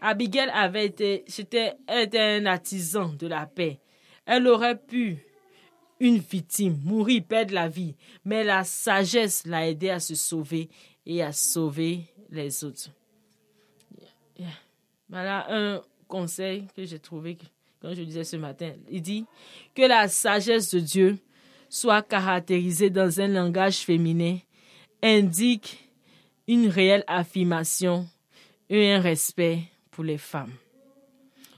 Abigail 0.00 0.50
avait 0.52 0.86
été, 0.86 1.24
était 1.28 2.18
un 2.18 2.46
artisan 2.46 3.12
de 3.18 3.26
la 3.26 3.46
paix. 3.46 3.78
Elle 4.26 4.48
aurait 4.48 4.78
pu 4.78 5.24
une 6.00 6.18
victime, 6.18 6.80
mourir, 6.84 7.22
perdre 7.28 7.54
la 7.54 7.68
vie. 7.68 7.94
Mais 8.24 8.44
la 8.44 8.64
sagesse 8.64 9.46
l'a 9.46 9.68
aidé 9.68 9.90
à 9.90 10.00
se 10.00 10.14
sauver 10.14 10.68
et 11.06 11.22
à 11.22 11.32
sauver 11.32 12.00
les 12.30 12.64
autres. 12.64 12.90
Voilà 15.08 15.46
un 15.48 15.82
conseil 16.08 16.66
que 16.76 16.84
j'ai 16.84 16.98
trouvé 16.98 17.38
quand 17.80 17.94
je 17.94 18.02
disais 18.02 18.24
ce 18.24 18.36
matin. 18.36 18.72
Il 18.90 19.02
dit 19.02 19.24
que 19.74 19.82
la 19.82 20.08
sagesse 20.08 20.70
de 20.70 20.80
Dieu 20.80 21.18
soit 21.68 22.02
caractérisée 22.02 22.90
dans 22.90 23.20
un 23.20 23.28
langage 23.28 23.78
féminin 23.78 24.38
indique 25.02 25.88
une 26.48 26.68
réelle 26.68 27.04
affirmation 27.06 28.08
et 28.68 28.92
un 28.92 29.00
respect 29.00 29.60
pour 29.90 30.04
les 30.04 30.18
femmes. 30.18 30.52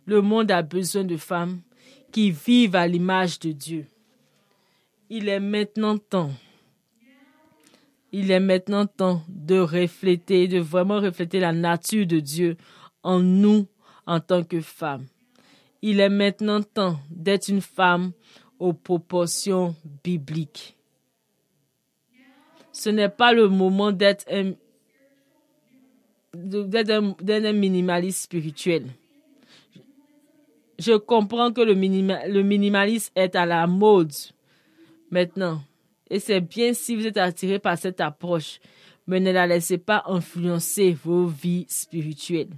Le 0.04 0.20
monde 0.20 0.50
a 0.50 0.62
besoin 0.62 1.04
de 1.04 1.16
femmes 1.16 1.60
qui 2.12 2.30
vivent 2.30 2.76
à 2.76 2.86
l'image 2.86 3.38
de 3.40 3.52
Dieu 3.52 3.86
il 5.10 5.28
est 5.28 5.40
maintenant 5.40 5.98
temps. 5.98 6.30
Il 8.12 8.30
est 8.30 8.40
maintenant 8.40 8.86
temps 8.86 9.22
de 9.28 9.58
refléter, 9.58 10.48
de 10.48 10.58
vraiment 10.58 11.00
refléter 11.00 11.40
la 11.40 11.52
nature 11.52 12.06
de 12.06 12.20
Dieu 12.20 12.56
en 13.02 13.20
nous 13.20 13.66
en 14.06 14.20
tant 14.20 14.42
que 14.42 14.60
femmes. 14.60 15.06
Il 15.82 16.00
est 16.00 16.08
maintenant 16.08 16.62
temps 16.62 16.98
d'être 17.10 17.48
une 17.48 17.60
femme 17.60 18.12
aux 18.58 18.72
proportions 18.72 19.74
bibliques. 20.02 20.76
ce 22.72 22.90
n'est 22.90 23.08
pas 23.08 23.32
le 23.32 23.48
moment 23.48 23.90
d'être 23.90 24.24
un, 24.30 24.52
minimaliste 27.52 28.24
spirituel. 28.24 28.86
Je 30.78 30.92
comprends 30.92 31.52
que 31.52 31.62
le, 31.62 31.74
minimalisme 31.74 33.12
est 33.14 33.34
à 33.34 33.46
la 33.46 33.66
mode 33.66 34.12
maintenant. 35.10 35.62
Et 36.10 36.20
c'est 36.20 36.40
bien 36.40 36.72
si 36.72 36.96
vous 36.96 37.06
êtes 37.06 37.16
attiré 37.16 37.58
par 37.58 37.76
cette 37.78 38.00
approche, 38.00 38.60
mais 39.06 39.20
ne 39.20 39.32
la 39.32 39.46
laissez 39.46 39.78
pas 39.78 40.04
influencer 40.06 40.96
vos 41.04 41.26
vies 41.26 41.66
spirituelles. 41.68 42.50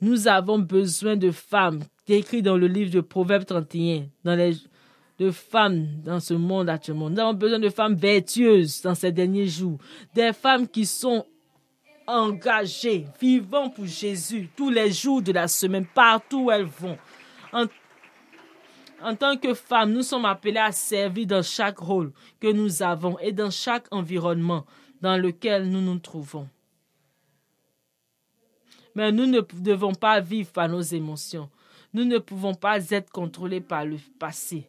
Nous 0.00 0.28
avons 0.28 0.58
besoin 0.58 1.16
de 1.16 1.30
femmes, 1.30 1.80
décrites 2.06 2.44
dans 2.44 2.56
le 2.56 2.66
livre 2.66 2.90
de 2.90 3.00
Proverbes 3.00 3.46
31, 3.46 4.06
dans 4.24 4.34
les, 4.34 4.56
de 5.18 5.30
femmes 5.30 5.86
dans 6.04 6.20
ce 6.20 6.34
monde 6.34 6.68
actuellement. 6.68 7.08
Nous 7.08 7.18
avons 7.18 7.34
besoin 7.34 7.58
de 7.58 7.70
femmes 7.70 7.94
vertueuses 7.94 8.82
dans 8.82 8.94
ces 8.94 9.12
derniers 9.12 9.46
jours. 9.46 9.78
Des 10.14 10.32
femmes 10.32 10.68
qui 10.68 10.84
sont 10.84 11.24
engagées, 12.06 13.06
vivant 13.20 13.70
pour 13.70 13.86
Jésus 13.86 14.48
tous 14.56 14.70
les 14.70 14.92
jours 14.92 15.22
de 15.22 15.32
la 15.32 15.48
semaine, 15.48 15.86
partout 15.94 16.44
où 16.44 16.50
elles 16.50 16.64
vont. 16.64 16.98
En 19.02 19.14
tant 19.14 19.36
que 19.36 19.54
femmes, 19.54 19.92
nous 19.92 20.02
sommes 20.02 20.24
appelées 20.24 20.58
à 20.58 20.72
servir 20.72 21.26
dans 21.26 21.42
chaque 21.42 21.78
rôle 21.78 22.12
que 22.40 22.50
nous 22.50 22.82
avons 22.82 23.18
et 23.18 23.32
dans 23.32 23.50
chaque 23.50 23.86
environnement 23.90 24.64
dans 25.00 25.16
lequel 25.16 25.68
nous 25.70 25.80
nous 25.80 25.98
trouvons. 25.98 26.48
Mais 28.94 29.12
nous 29.12 29.26
ne 29.26 29.40
devons 29.54 29.94
pas 29.94 30.20
vivre 30.20 30.50
par 30.50 30.68
nos 30.68 30.80
émotions. 30.80 31.50
Nous 31.92 32.04
ne 32.04 32.18
pouvons 32.18 32.54
pas 32.54 32.90
être 32.90 33.10
contrôlés 33.10 33.60
par 33.60 33.84
le 33.84 33.98
passé. 34.18 34.66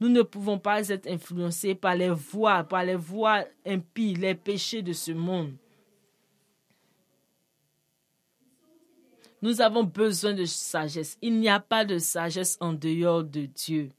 Nous 0.00 0.08
ne 0.08 0.22
pouvons 0.22 0.58
pas 0.58 0.88
être 0.88 1.06
influencés 1.08 1.74
par 1.74 1.94
les 1.94 2.10
voies, 2.10 2.64
par 2.64 2.84
les 2.84 2.96
voies 2.96 3.44
impies, 3.66 4.14
les 4.14 4.34
péchés 4.34 4.82
de 4.82 4.92
ce 4.92 5.12
monde. 5.12 5.52
Nous 9.42 9.60
avons 9.60 9.84
besoin 9.84 10.34
de 10.34 10.44
sagesse. 10.44 11.16
Il 11.22 11.38
n'y 11.38 11.48
a 11.48 11.60
pas 11.60 11.84
de 11.84 11.98
sagesse 11.98 12.56
en 12.60 12.72
dehors 12.72 13.24
de 13.24 13.46
Dieu. 13.46 13.90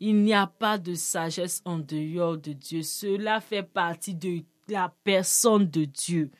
Il 0.00 0.22
n'y 0.22 0.34
a 0.34 0.46
pas 0.46 0.78
de 0.78 0.94
sagesse 0.94 1.60
en 1.64 1.78
dehors 1.78 2.38
de 2.38 2.52
Dieu. 2.52 2.82
Cela 2.82 3.40
fait 3.40 3.62
partie 3.62 4.14
de 4.14 4.42
la 4.68 4.92
personne 5.04 5.68
de 5.68 5.84
Dieu. 5.84 6.30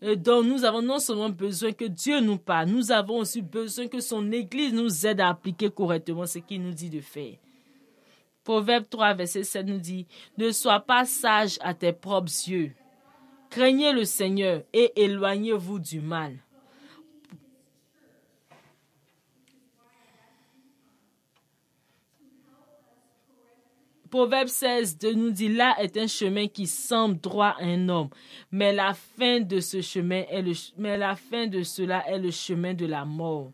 Et 0.00 0.16
donc, 0.16 0.46
nous 0.46 0.64
avons 0.64 0.82
non 0.82 0.98
seulement 0.98 1.30
besoin 1.30 1.72
que 1.72 1.84
Dieu 1.84 2.18
nous 2.20 2.38
parle, 2.38 2.70
nous 2.70 2.90
avons 2.90 3.18
aussi 3.18 3.40
besoin 3.40 3.86
que 3.86 4.00
son 4.00 4.32
Église 4.32 4.72
nous 4.72 5.06
aide 5.06 5.20
à 5.20 5.28
appliquer 5.28 5.70
correctement 5.70 6.26
ce 6.26 6.40
qu'il 6.40 6.60
nous 6.60 6.72
dit 6.72 6.90
de 6.90 7.00
faire. 7.00 7.36
Proverbe 8.42 8.88
3, 8.90 9.14
verset 9.14 9.44
7 9.44 9.66
nous 9.66 9.78
dit, 9.78 10.08
Ne 10.36 10.50
sois 10.50 10.80
pas 10.80 11.04
sage 11.04 11.56
à 11.60 11.72
tes 11.74 11.92
propres 11.92 12.32
yeux. 12.48 12.72
Craignez 13.52 13.92
le 13.92 14.06
Seigneur 14.06 14.62
et 14.72 14.92
éloignez-vous 14.96 15.78
du 15.78 16.00
mal. 16.00 16.38
Proverbe 24.10 24.48
16 24.48 24.96
de 24.96 25.10
nous 25.12 25.30
dit 25.30 25.50
là 25.50 25.76
est 25.80 25.98
un 25.98 26.06
chemin 26.06 26.48
qui 26.48 26.66
semble 26.66 27.20
droit 27.20 27.54
à 27.58 27.64
un 27.64 27.90
homme, 27.90 28.08
mais 28.50 28.72
la 28.72 28.94
fin 28.94 29.40
de 29.40 29.60
ce 29.60 29.82
chemin 29.82 30.24
est 30.30 30.40
le, 30.40 30.52
mais 30.78 30.96
la 30.96 31.14
fin 31.14 31.46
de 31.46 31.62
cela 31.62 32.08
est 32.08 32.18
le 32.18 32.30
chemin 32.30 32.72
de 32.72 32.86
la 32.86 33.04
mort. 33.04 33.52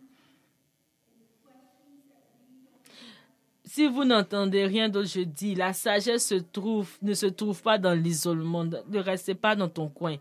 Si 3.68 3.86
vous 3.86 4.04
n'entendez 4.04 4.64
rien 4.64 4.88
d'autre, 4.88 5.10
je 5.10 5.20
dis, 5.20 5.54
la 5.54 5.74
sagesse 5.74 6.32
ne 6.32 7.12
se 7.12 7.26
trouve 7.26 7.62
pas 7.62 7.76
dans 7.76 7.92
l'isolement. 7.92 8.64
Ne 8.64 8.98
restez 8.98 9.34
pas 9.34 9.54
dans 9.56 9.68
ton 9.68 9.90
coin. 9.90 10.16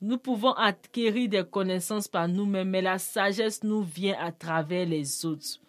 Nous 0.00 0.16
pouvons 0.16 0.52
acquérir 0.52 1.28
des 1.28 1.44
connaissances 1.44 2.08
par 2.08 2.26
nous-mêmes, 2.26 2.70
mais 2.70 2.80
la 2.80 2.96
sagesse 2.98 3.62
nous 3.62 3.82
vient 3.82 4.16
à 4.18 4.32
travers 4.32 4.86
les 4.86 5.26
autres. 5.26 5.60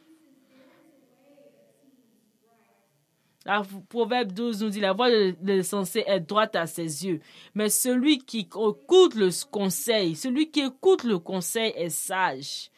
Proverbe 3.89 4.31
12 4.31 4.63
nous 4.63 4.69
dit 4.69 4.79
la 4.79 4.93
voix 4.93 5.09
de 5.09 5.35
l'essentiel 5.43 6.05
est 6.07 6.21
droite 6.21 6.55
à 6.55 6.65
ses 6.65 7.05
yeux. 7.05 7.19
Mais 7.53 7.67
celui 7.67 8.19
qui 8.19 8.39
écoute 8.39 9.15
le 9.15 9.29
conseil, 9.51 10.15
celui 10.15 10.49
qui 10.49 10.61
écoute 10.61 11.03
le 11.03 11.19
conseil 11.19 11.73
est 11.75 11.89
sage. 11.89 12.71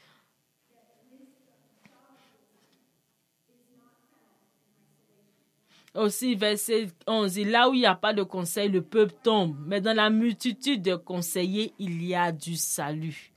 Aussi, 5.95 6.35
verset 6.35 6.87
11, 7.07 7.39
là 7.39 7.69
où 7.69 7.73
il 7.73 7.79
n'y 7.79 7.85
a 7.85 7.95
pas 7.95 8.13
de 8.13 8.23
conseil, 8.23 8.69
le 8.69 8.81
peuple 8.81 9.15
tombe, 9.23 9.55
mais 9.65 9.81
dans 9.81 9.95
la 9.95 10.09
multitude 10.09 10.81
de 10.83 10.95
conseillers, 10.95 11.73
il 11.79 12.05
y 12.05 12.13
a 12.13 12.31
du 12.31 12.55
salut. 12.55 13.31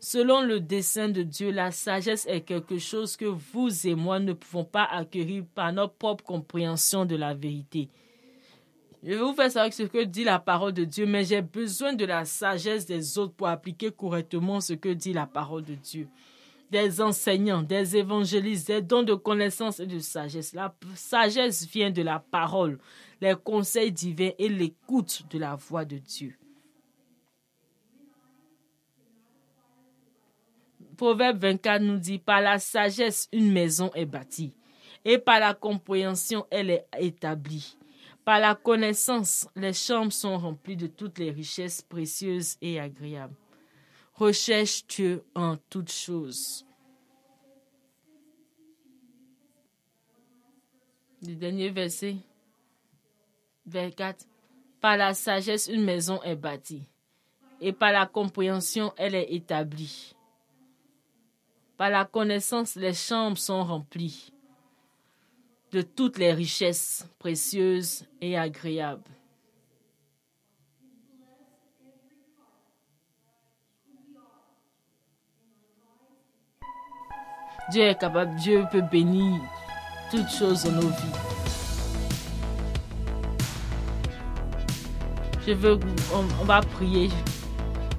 Selon 0.00 0.42
le 0.42 0.60
dessein 0.60 1.08
de 1.08 1.22
Dieu, 1.22 1.50
la 1.50 1.72
sagesse 1.72 2.26
est 2.26 2.42
quelque 2.42 2.78
chose 2.78 3.16
que 3.16 3.24
vous 3.24 3.86
et 3.86 3.94
moi 3.96 4.20
ne 4.20 4.32
pouvons 4.32 4.64
pas 4.64 4.84
acquérir 4.84 5.44
par 5.54 5.72
notre 5.72 5.94
propre 5.94 6.22
compréhension 6.22 7.04
de 7.04 7.16
la 7.16 7.34
vérité. 7.34 7.88
Je 9.02 9.10
vais 9.10 9.16
vous 9.16 9.32
faire 9.32 9.50
savoir 9.50 9.72
ce 9.72 9.84
que 9.84 10.04
dit 10.04 10.24
la 10.24 10.38
parole 10.38 10.72
de 10.72 10.84
Dieu, 10.84 11.06
mais 11.06 11.24
j'ai 11.24 11.42
besoin 11.42 11.94
de 11.94 12.04
la 12.04 12.24
sagesse 12.24 12.86
des 12.86 13.18
autres 13.18 13.32
pour 13.32 13.48
appliquer 13.48 13.90
correctement 13.90 14.60
ce 14.60 14.74
que 14.74 14.88
dit 14.88 15.12
la 15.12 15.26
parole 15.26 15.64
de 15.64 15.74
Dieu. 15.74 16.08
Des 16.70 17.00
enseignants, 17.00 17.62
des 17.62 17.96
évangélistes, 17.96 18.66
des 18.66 18.82
dons 18.82 19.02
de 19.02 19.14
connaissance 19.14 19.80
et 19.80 19.86
de 19.86 19.98
sagesse. 19.98 20.52
La 20.52 20.74
sagesse 20.94 21.66
vient 21.66 21.90
de 21.90 22.02
la 22.02 22.18
parole, 22.18 22.78
les 23.20 23.34
conseils 23.34 23.90
divins 23.90 24.32
et 24.38 24.48
l'écoute 24.48 25.22
de 25.30 25.38
la 25.38 25.56
voix 25.56 25.84
de 25.84 25.96
Dieu. 25.96 26.36
Proverbe 30.98 31.38
24 31.38 31.82
nous 31.82 31.96
dit, 31.96 32.18
par 32.18 32.40
la 32.40 32.58
sagesse, 32.58 33.28
une 33.32 33.52
maison 33.52 33.90
est 33.94 34.04
bâtie, 34.04 34.52
et 35.04 35.16
par 35.16 35.38
la 35.38 35.54
compréhension, 35.54 36.44
elle 36.50 36.70
est 36.70 36.86
établie. 36.98 37.78
Par 38.24 38.40
la 38.40 38.54
connaissance, 38.56 39.48
les 39.56 39.72
chambres 39.72 40.12
sont 40.12 40.36
remplies 40.36 40.76
de 40.76 40.88
toutes 40.88 41.18
les 41.18 41.30
richesses 41.30 41.80
précieuses 41.80 42.56
et 42.60 42.78
agréables. 42.78 43.36
Recherche 44.18 44.84
Dieu 44.88 45.22
en 45.32 45.56
toutes 45.70 45.92
choses? 45.92 46.66
Le 51.22 51.36
dernier 51.36 51.70
verset, 51.70 52.16
24. 53.66 54.26
Par 54.80 54.96
la 54.96 55.14
sagesse, 55.14 55.68
une 55.68 55.84
maison 55.84 56.20
est 56.22 56.34
bâtie, 56.34 56.82
et 57.60 57.72
par 57.72 57.92
la 57.92 58.06
compréhension, 58.06 58.92
elle 58.96 59.14
est 59.14 59.32
établie. 59.32 60.16
Par 61.76 61.90
la 61.90 62.04
connaissance, 62.04 62.74
les 62.74 62.94
chambres 62.94 63.38
sont 63.38 63.62
remplies 63.62 64.32
de 65.70 65.82
toutes 65.82 66.18
les 66.18 66.32
richesses 66.32 67.06
précieuses 67.20 68.04
et 68.20 68.36
agréables. 68.36 69.17
Dieu 77.70 77.82
est 77.82 77.98
capable, 77.98 78.34
Dieu 78.36 78.64
peut 78.72 78.80
bénir 78.80 79.40
toutes 80.10 80.30
choses 80.30 80.64
dans 80.64 80.72
nos 80.72 80.88
vies. 80.88 81.18
Je 85.46 85.52
veux, 85.52 85.78
on 86.14 86.44
va 86.44 86.60
prier. 86.60 87.10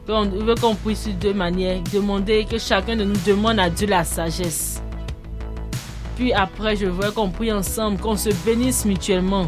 On 0.07 0.25
veut 0.25 0.55
qu'on 0.55 0.73
puisse 0.73 1.07
de 1.07 1.11
deux 1.11 1.33
manières. 1.35 1.81
Demander 1.93 2.45
que 2.45 2.57
chacun 2.57 2.95
de 2.95 3.03
nous 3.03 3.17
demande 3.27 3.59
à 3.59 3.69
Dieu 3.69 3.87
la 3.87 4.03
sagesse. 4.03 4.81
Puis 6.15 6.33
après, 6.33 6.75
je 6.75 6.87
veux 6.87 7.11
qu'on 7.11 7.29
prie 7.29 7.51
ensemble, 7.51 7.99
qu'on 7.99 8.17
se 8.17 8.29
bénisse 8.43 8.85
mutuellement. 8.85 9.47